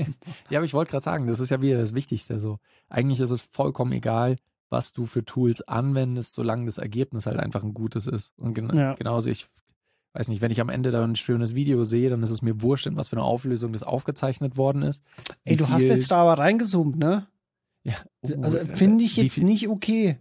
ja, 0.50 0.60
aber 0.60 0.66
ich 0.66 0.74
wollte 0.74 0.92
gerade 0.92 1.04
sagen, 1.04 1.28
das 1.28 1.40
ist 1.40 1.50
ja 1.50 1.62
wieder 1.62 1.78
das 1.80 1.94
Wichtigste. 1.94 2.40
So, 2.40 2.60
eigentlich 2.90 3.20
ist 3.20 3.32
es 3.32 3.42
vollkommen 3.52 3.92
egal, 3.92 4.38
was 4.70 4.94
du 4.94 5.06
für 5.06 5.26
Tools 5.26 5.62
anwendest, 5.68 6.34
solange 6.36 6.66
das 6.66 6.78
Ergebnis 6.78 7.26
halt 7.26 7.38
einfach 7.38 7.64
ein 7.64 7.74
gutes 7.74 8.08
ist. 8.08 8.34
Und 8.38 8.54
gen 8.54 8.70
Ja. 8.76 8.94
genauso, 8.94 9.30
ich 9.30 9.48
weiß 10.16 10.30
nicht, 10.30 10.42
wenn 10.42 10.52
ich 10.52 10.62
am 10.62 10.70
Ende 10.70 10.92
da 10.92 11.04
ein 11.04 11.16
schönes 11.16 11.56
Video 11.56 11.84
sehe, 11.84 12.10
dann 12.10 12.24
ist 12.24 12.30
es 12.30 12.42
mir 12.42 12.62
wurscht, 12.62 12.88
in 12.88 12.96
was 12.96 13.10
für 13.10 13.18
eine 13.18 13.26
Auflösung 13.26 13.74
das 13.74 13.84
aufgezeichnet 13.84 14.58
worden 14.58 14.82
ist. 14.82 15.04
Ey, 15.44 15.58
du 15.58 15.70
hast 15.70 15.84
jetzt 15.84 16.10
da 16.10 16.22
aber 16.22 16.42
reingezoomt, 16.42 16.98
ne? 16.98 17.28
Ja. 17.84 17.96
Oh, 18.22 18.42
Also 18.42 18.58
äh, 18.58 18.66
finde 18.66 19.04
ich 19.04 19.18
jetzt 19.18 19.36
viel, 19.36 19.44
nicht 19.44 19.68
okay. 19.68 20.18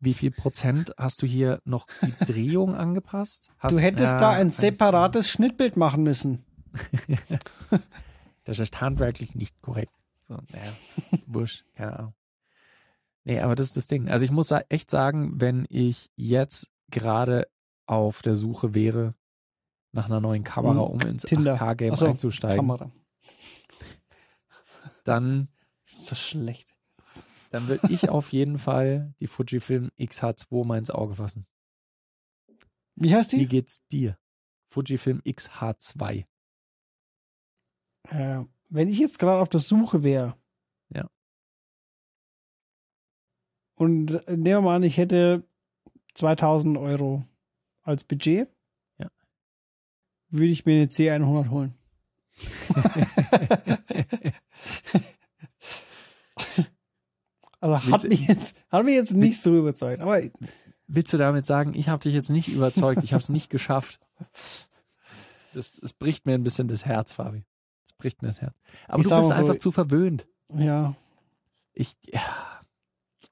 Wie 0.00 0.14
viel 0.14 0.30
Prozent 0.30 0.92
hast 0.98 1.22
du 1.22 1.26
hier 1.26 1.60
noch 1.64 1.86
die 2.02 2.12
Drehung 2.32 2.74
angepasst? 2.74 3.50
Hast, 3.58 3.74
Du 3.74 3.78
hättest 3.78 4.14
ja, 4.14 4.18
da 4.18 4.30
ein 4.30 4.50
separates 4.50 5.28
Schnittbild 5.30 5.76
machen 5.76 6.02
müssen. 6.02 6.44
Das 8.46 8.58
ist 8.58 8.78
handwerklich 8.80 9.34
nicht 9.34 9.60
korrekt. 9.62 9.94
So, 10.28 10.34
naja, 10.34 10.70
wurscht, 11.26 11.64
keine 11.74 11.98
Ahnung. 11.98 12.14
Nee, 13.24 13.40
aber 13.40 13.54
das 13.54 13.68
ist 13.68 13.76
das 13.78 13.86
Ding. 13.86 14.10
Also 14.10 14.26
ich 14.26 14.30
muss 14.30 14.50
echt 14.68 14.90
sagen, 14.90 15.40
wenn 15.40 15.64
ich 15.70 16.10
jetzt 16.14 16.70
gerade 16.90 17.48
auf 17.86 18.20
der 18.20 18.34
Suche 18.34 18.74
wäre 18.74 19.14
nach 19.94 20.06
einer 20.06 20.20
neuen 20.20 20.44
Kamera, 20.44 20.74
Mhm. 20.74 20.80
um 20.80 21.00
ins 21.00 21.22
Tinder. 21.22 21.54
8K-Game 21.54 21.92
Ach 21.92 21.96
so, 21.96 22.06
einzusteigen, 22.06 22.56
Kamera. 22.56 22.90
dann, 25.04 25.48
Ist 25.86 26.10
das 26.10 26.20
schlecht. 26.20 26.74
dann 27.50 27.68
würde 27.68 27.88
ich 27.92 28.08
auf 28.08 28.32
jeden 28.32 28.58
Fall 28.58 29.14
die 29.20 29.26
Fujifilm 29.26 29.90
XH2 29.98 30.64
mal 30.66 30.78
ins 30.78 30.90
Auge 30.90 31.14
fassen. 31.14 31.46
Wie 32.96 33.14
heißt 33.14 33.32
Wie 33.32 33.38
die? 33.38 33.46
geht's 33.48 33.80
dir? 33.88 34.18
Fujifilm 34.70 35.20
XH2. 35.24 36.26
Äh, 38.10 38.44
wenn 38.68 38.88
ich 38.88 38.98
jetzt 38.98 39.18
gerade 39.18 39.40
auf 39.40 39.48
der 39.48 39.60
Suche 39.60 40.02
wäre. 40.02 40.36
Ja. 40.90 41.08
Und 43.76 44.12
äh, 44.28 44.32
nehmen 44.36 44.44
wir 44.44 44.60
mal 44.60 44.76
an, 44.76 44.82
ich 44.82 44.96
hätte 44.98 45.44
2000 46.14 46.76
Euro 46.78 47.24
als 47.82 48.04
Budget. 48.04 48.48
Würde 50.36 50.46
ich 50.50 50.66
mir 50.66 50.74
eine 50.74 50.86
C100 50.86 51.50
holen. 51.50 51.74
Also 57.60 57.90
hat 57.90 58.04
mich 58.04 58.26
jetzt, 58.28 58.56
hat 58.70 58.84
mich 58.84 58.94
jetzt 58.94 59.14
nicht 59.14 59.40
so 59.40 59.56
überzeugt. 59.56 60.02
Aber 60.02 60.20
Willst 60.86 61.12
du 61.14 61.16
damit 61.16 61.46
sagen, 61.46 61.72
ich 61.74 61.88
habe 61.88 62.02
dich 62.02 62.12
jetzt 62.12 62.28
nicht 62.28 62.48
überzeugt, 62.48 63.02
ich 63.02 63.14
habe 63.14 63.22
es 63.22 63.30
nicht 63.30 63.48
geschafft? 63.48 63.98
Das, 65.54 65.72
das 65.80 65.94
bricht 65.94 66.26
mir 66.26 66.34
ein 66.34 66.42
bisschen 66.42 66.68
das 66.68 66.84
Herz, 66.84 67.12
Fabi. 67.12 67.44
Das 67.84 67.94
bricht 67.96 68.20
mir 68.20 68.28
das 68.28 68.42
Herz. 68.42 68.54
Aber 68.86 69.00
Ich 69.00 69.08
du 69.08 69.16
bist 69.16 69.28
so- 69.28 69.32
einfach 69.32 69.56
zu 69.58 69.72
verwöhnt. 69.72 70.26
ja, 70.52 70.94
Ich, 71.72 71.96
ja, 72.06 72.20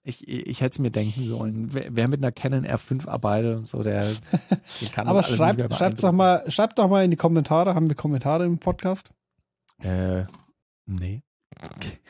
ich, 0.04 0.26
ich 0.26 0.60
hätte 0.60 0.74
es 0.74 0.78
mir 0.80 0.90
denken 0.90 1.22
sollen. 1.22 1.68
Wer, 1.72 2.08
mit 2.08 2.20
einer 2.20 2.32
Canon 2.32 2.66
R5 2.66 3.08
arbeitet 3.08 3.56
und 3.56 3.66
so, 3.66 3.82
der, 3.82 4.04
der 4.80 4.88
kann 4.92 5.06
aber 5.06 5.22
schreibt, 5.22 5.72
schreibt 5.74 6.02
doch 6.02 6.12
mal, 6.12 6.50
schreibt 6.50 6.78
doch 6.78 6.88
mal 6.88 7.04
in 7.04 7.10
die 7.10 7.16
Kommentare. 7.16 7.74
Haben 7.74 7.88
wir 7.88 7.94
Kommentare 7.94 8.44
im 8.44 8.58
Podcast? 8.58 9.10
Äh, 9.82 10.24
nee. 10.86 11.22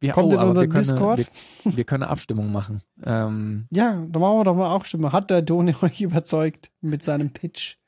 Wir, 0.00 0.12
Kommt 0.12 0.32
in 0.32 0.38
aber 0.38 0.50
unser 0.50 0.60
wir 0.60 0.68
können, 0.68 0.84
Discord? 0.84 1.18
Wir, 1.18 1.76
wir 1.76 1.84
können 1.84 2.04
eine 2.04 2.12
Abstimmung 2.12 2.52
machen. 2.52 2.82
Ähm, 3.02 3.66
Ja, 3.70 4.06
da 4.08 4.20
machen 4.20 4.38
wir 4.38 4.44
doch 4.44 4.54
mal 4.54 4.72
auch 4.72 4.84
Stimme. 4.84 5.10
Hat 5.10 5.28
der 5.28 5.42
Doni 5.42 5.74
euch 5.82 6.00
überzeugt 6.00 6.70
mit 6.80 7.02
seinem 7.02 7.32
Pitch? 7.32 7.78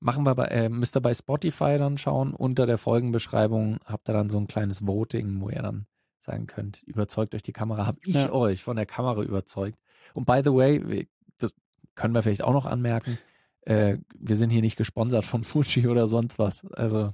Machen 0.00 0.24
wir 0.24 0.34
bei, 0.34 0.44
äh, 0.48 0.68
müsst 0.68 0.94
ihr 0.94 1.00
bei 1.00 1.14
Spotify 1.14 1.78
dann 1.78 1.96
schauen. 1.96 2.34
Unter 2.34 2.66
der 2.66 2.76
Folgenbeschreibung 2.76 3.78
habt 3.86 4.10
ihr 4.10 4.12
dann 4.12 4.28
so 4.28 4.36
ein 4.36 4.46
kleines 4.46 4.86
Voting, 4.86 5.40
wo 5.40 5.48
ihr 5.48 5.62
dann 5.62 5.86
sagen 6.28 6.46
könnt, 6.46 6.82
überzeugt 6.84 7.34
euch 7.34 7.42
die 7.42 7.52
Kamera. 7.52 7.86
Hab 7.86 7.96
ich 8.06 8.14
Ja. 8.14 8.30
euch 8.32 8.62
von 8.62 8.76
der 8.76 8.86
Kamera 8.86 9.22
überzeugt? 9.22 9.78
Und 10.14 10.26
by 10.26 10.40
the 10.44 10.52
way, 10.52 11.08
das 11.38 11.54
können 11.94 12.14
wir 12.14 12.22
vielleicht 12.22 12.42
auch 12.42 12.52
noch 12.52 12.66
anmerken, 12.66 13.18
äh, 13.62 13.98
wir 14.18 14.36
sind 14.36 14.50
hier 14.50 14.60
nicht 14.62 14.76
gesponsert 14.76 15.24
von 15.24 15.42
Fuji 15.44 15.86
oder 15.88 16.06
sonst 16.08 16.38
was. 16.38 16.64
Also 16.72 17.08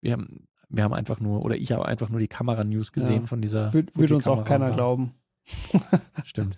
wir 0.00 0.12
haben, 0.12 0.48
wir 0.68 0.84
haben 0.84 0.94
einfach 0.94 1.20
nur, 1.20 1.44
oder 1.44 1.56
ich 1.56 1.72
habe 1.72 1.84
einfach 1.86 2.08
nur 2.08 2.20
die 2.20 2.28
Kamera-News 2.28 2.92
gesehen 2.92 3.22
Ja. 3.22 3.26
von 3.26 3.42
dieser. 3.42 3.72
Würde 3.72 3.92
würd 3.94 4.12
uns 4.12 4.26
auch 4.26 4.44
keiner 4.44 4.70
glauben. 4.72 5.14
Stimmt. 6.24 6.56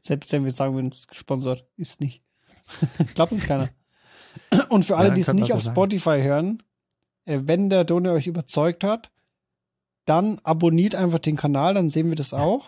Selbst 0.00 0.30
wenn 0.32 0.44
wir 0.44 0.50
sagen, 0.50 0.74
wir 0.76 0.82
uns 0.84 1.06
gesponsert, 1.08 1.66
ist 1.76 2.00
nicht. 2.00 2.22
Glaubt 3.14 3.32
uns 3.32 3.46
keiner. 3.46 3.70
Und 4.68 4.84
für 4.84 4.96
alle, 4.96 5.08
dann 5.08 5.14
die 5.14 5.20
es 5.22 5.32
nicht 5.32 5.52
auf 5.52 5.62
sagen. 5.62 5.74
Spotify 5.74 6.20
hören, 6.22 6.62
äh, 7.24 7.40
wenn 7.44 7.70
der 7.70 7.84
Doni 7.84 8.08
euch 8.08 8.26
überzeugt 8.26 8.84
hat, 8.84 9.10
dann 10.04 10.40
abonniert 10.42 10.94
einfach 10.94 11.18
den 11.18 11.36
Kanal, 11.36 11.74
dann 11.74 11.90
sehen 11.90 12.08
wir 12.08 12.16
das 12.16 12.34
auch. 12.34 12.66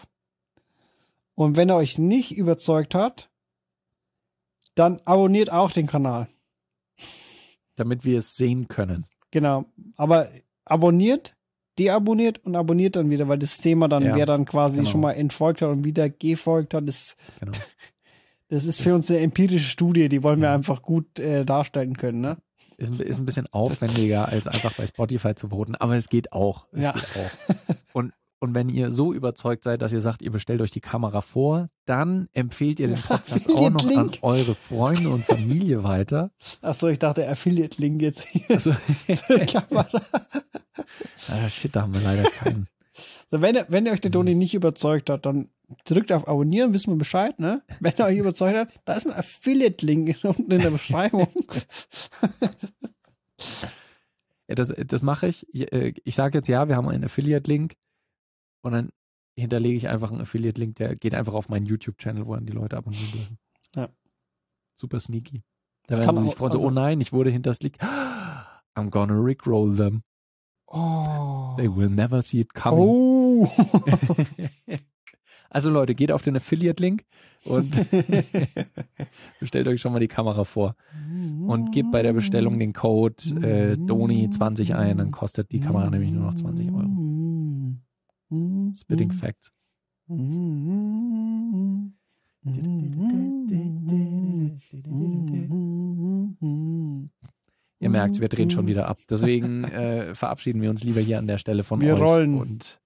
Und 1.35 1.57
wenn 1.57 1.69
er 1.69 1.77
euch 1.77 1.99
nicht 1.99 2.37
überzeugt 2.37 2.95
hat, 2.95 3.29
dann 4.75 5.01
abonniert 5.05 5.53
auch 5.53 5.71
den 5.71 5.87
Kanal. 5.87 6.29
Damit 7.77 8.05
wir 8.05 8.19
es 8.19 8.37
sehen 8.37 8.69
können. 8.69 9.05
Genau. 9.31 9.67
Aber 9.97 10.31
abonniert, 10.65 11.37
deabonniert 11.79 12.39
und 12.45 12.57
abonniert 12.57 12.97
dann 12.97 13.11
wieder, 13.11 13.29
weil 13.29 13.39
das 13.39 13.59
Thema 13.59 13.89
dann, 13.89 14.03
Ja, 14.03 14.15
wer 14.15 14.27
dann 14.27 14.47
quasi 14.47 14.79
genau. 14.79 14.91
schon 14.91 15.01
mal 15.03 15.13
entfolgt 15.13 15.61
hat 15.61 15.69
und 15.69 15.85
wieder 15.85 16.09
gefolgt 16.09 16.73
hat, 16.75 16.89
das, 16.89 17.17
Genau. 17.41 17.53
das 18.49 18.65
ist 18.65 18.81
für 18.81 18.95
uns 18.95 19.11
eine 19.11 19.21
empirische 19.21 19.69
Studie, 19.69 20.09
die 20.09 20.23
wollen 20.23 20.41
wir 20.41 20.51
einfach 20.51 20.83
gut 20.83 21.19
äh, 21.19 21.45
darstellen 21.45 21.97
können, 21.97 22.21
ne? 22.21 22.37
Ist, 22.79 22.93
ein- 22.93 23.01
ist 23.01 23.19
ein 23.19 23.27
bisschen 23.27 23.47
aufwendiger, 23.53 24.29
als 24.29 24.47
einfach 24.49 24.73
bei 24.75 24.87
Spotify 24.87 25.35
zu 25.35 25.49
voten, 25.49 25.75
aber 25.77 25.97
es 25.97 26.09
geht 26.09 26.33
auch. 26.33 26.67
Es 26.73 26.85
Ja. 26.85 26.93
geht 26.93 27.05
auch. 27.17 27.75
Und, 27.93 28.13
und 28.39 28.55
wenn 28.55 28.69
ihr 28.69 28.91
so 28.91 29.13
überzeugt 29.15 29.65
seid, 29.65 29.81
dass 29.83 29.93
ihr 29.93 30.01
sagt, 30.01 30.21
ihr 30.23 30.31
bestellt 30.31 30.61
euch 30.61 30.71
die 30.71 30.81
Kamera 30.81 31.21
vor, 31.23 31.69
dann 31.87 32.29
empfehlt 32.33 32.79
ihr 32.81 32.89
den 32.89 32.97
Podcast 33.01 33.49
auch 33.51 33.71
noch 33.71 33.97
an 33.97 34.11
eure 34.23 34.55
Freunde 34.55 35.09
und 35.09 35.25
Familie 35.25 35.83
weiter. 35.85 36.31
Achso, 36.63 36.89
ich 36.89 36.99
dachte 36.99 37.27
Affiliate-Link 37.29 38.01
jetzt 38.03 38.27
hier 38.27 38.45
Also, 38.51 38.75
zur 39.15 39.39
Kamera. 39.47 40.01
ah, 41.29 41.49
shit, 41.51 41.75
da 41.75 41.83
haben 41.83 41.95
wir 41.95 42.01
leider 42.03 42.25
keinen. 42.31 42.69
Also 43.31 43.43
wenn, 43.43 43.57
wenn 43.69 43.89
euch 43.89 44.01
der 44.01 44.11
Toni 44.13 44.35
nicht 44.35 44.55
überzeugt 44.55 45.11
hat, 45.11 45.27
dann 45.27 45.49
drückt 45.85 46.13
auf 46.13 46.29
Abonnieren, 46.29 46.73
wissen 46.75 46.93
wir 46.93 46.99
Bescheid, 46.99 47.39
ne? 47.41 47.63
Wenn 47.81 47.93
er 47.97 48.07
euch 48.07 48.19
überzeugt 48.19 48.57
hat, 48.57 48.81
da 48.85 48.93
ist 48.95 49.07
ein 49.07 49.13
Affiliate-Link 49.15 50.19
unten 50.23 50.51
in 50.51 50.61
der 50.61 50.71
Beschreibung. 50.71 51.27
Ja, 54.49 54.55
das, 54.55 54.73
das 54.87 55.03
mache 55.03 55.27
ich. 55.27 55.45
Ich, 55.53 55.73
äh, 55.73 55.93
ich 56.05 56.15
sage 56.15 56.39
jetzt 56.39 56.47
ja, 56.49 56.69
wir 56.69 56.77
haben 56.77 56.89
einen 56.89 57.05
Affiliate-Link 57.05 57.75
und 58.63 58.73
dann 58.73 58.91
hinterlege 59.37 59.77
ich 59.77 59.89
einfach 59.89 60.11
einen 60.13 60.21
Affiliate-Link, 60.21 60.77
der 60.77 60.95
geht 60.95 61.15
einfach 61.15 61.35
auf 61.35 61.49
meinen 61.49 61.67
YouTube-Channel, 61.67 62.27
wo 62.27 62.35
dann 62.35 62.47
die 62.47 62.53
Leute 62.53 62.77
abonnieren 62.77 63.11
dürfen. 63.13 63.39
Ja. 63.75 63.89
Super 64.77 65.01
sneaky. 65.01 65.43
Da 65.89 65.97
Das 65.97 66.07
werden 66.07 66.17
sie 66.17 66.23
sich 66.25 66.35
freuen, 66.37 66.53
so, 66.53 66.59
also- 66.59 66.69
oh 66.69 66.71
nein, 66.71 67.01
ich 67.01 67.13
wurde 67.13 67.31
hinters 67.31 67.61
Leak. 67.63 67.79
I'm 68.77 68.91
gonna 68.91 69.19
rickroll 69.19 69.75
them. 69.77 70.03
Oh. 70.69 71.55
They 71.57 71.69
will 71.69 71.89
never 71.89 72.23
see 72.23 72.41
it 72.41 72.55
coming. 72.55 72.81
Oh. 72.81 73.16
Also 75.49 75.71
Leute, 75.71 75.95
geht 75.95 76.11
auf 76.13 76.23
den 76.23 76.37
Affiliate-Link 76.37 77.05
und 77.45 77.71
bestellt 79.41 79.69
euch 79.69 79.81
schon 79.81 79.93
mal 79.93 80.01
die 80.01 80.09
Kamera 80.09 80.45
vor. 80.45 80.75
Und 81.47 81.73
gebt 81.73 81.93
bei 81.93 82.03
der 82.03 82.13
Bestellung 82.13 82.59
den 82.59 82.73
Code 82.73 83.17
äh, 83.43 83.75
DONI20 83.75 84.75
ein, 84.75 84.99
dann 84.99 85.13
kostet 85.13 85.53
die 85.53 85.61
Kamera 85.61 85.89
nämlich 85.89 86.11
nur 86.11 86.25
noch 86.27 86.35
20 86.35 86.69
Euro. 86.73 86.91
Spitting 88.75 89.13
Facts. 89.13 89.53
Ihr 97.79 97.91
merkt, 97.91 98.21
wir 98.21 98.29
drehen 98.29 98.51
schon 98.51 98.67
wieder 98.67 98.89
ab. 98.89 98.99
Deswegen 99.09 99.65
äh, 99.65 100.15
verabschieden 100.15 100.61
wir 100.61 100.71
uns 100.71 100.83
lieber 100.83 101.01
hier 101.01 101.19
an 101.19 101.27
der 101.27 101.39
Stelle 101.39 101.63
von 101.63 101.81
Wir 101.81 101.95
euch. 101.95 102.01
rollen. 102.01 102.35
Und 102.35 102.81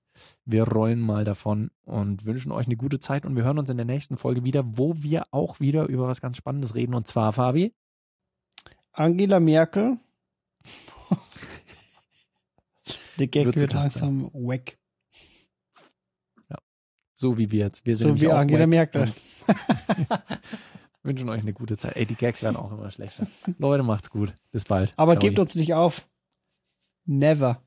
wir 0.51 0.65
rollen 0.69 1.01
mal 1.01 1.25
davon 1.25 1.71
und 1.85 2.25
wünschen 2.25 2.53
euch 2.53 2.67
eine 2.67 2.77
gute 2.77 3.01
Zeit. 3.01 3.25
Und 3.25 3.37
wir 3.37 3.45
hören 3.45 3.59
uns 3.59 3.71
in 3.71 3.77
der 3.77 3.87
nächsten 3.87 4.17
Folge 4.17 4.45
wieder, 4.45 4.65
wo 4.67 4.95
wir 5.03 5.27
auch 5.31 5.61
wieder 5.61 5.87
über 5.87 6.09
was 6.09 6.21
ganz 6.21 6.37
Spannendes 6.37 6.75
reden. 6.75 6.95
Und 6.95 7.07
zwar, 7.07 7.33
Fabi, 7.33 7.75
Angela 8.93 9.41
Merkel. 9.41 9.99
Der 13.19 13.27
Gag 13.27 13.47
Wird 13.47 13.61
wird 13.61 13.73
langsam 13.73 14.31
weg. 14.33 14.79
so 17.15 17.37
wie 17.37 17.51
wir 17.51 17.67
jetzt. 17.67 17.85
Wir 17.85 17.97
sind 17.97 18.19
So 18.19 18.23
wie 18.23 18.31
Angela 18.33 18.67
Merkel. 18.67 19.13
Wünschen 21.03 21.29
euch 21.29 21.43
eine 21.43 21.53
gute 21.53 21.77
Zeit. 21.77 21.97
Ey, 21.97 22.07
die 22.07 22.15
Gags 22.15 22.43
werden 22.43 22.57
auch 22.57 22.73
immer 22.73 22.91
schlechter. 22.91 23.27
Leute, 23.59 23.83
macht's 23.83 24.11
gut. 24.11 24.35
Bis 24.53 24.65
bald. 24.65 24.93
Aber 24.97 25.13
Ciao. 25.13 25.21
gebt 25.21 25.39
uns 25.39 25.55
nicht 25.55 25.75
auf. 25.75 26.07
Never. 27.05 27.63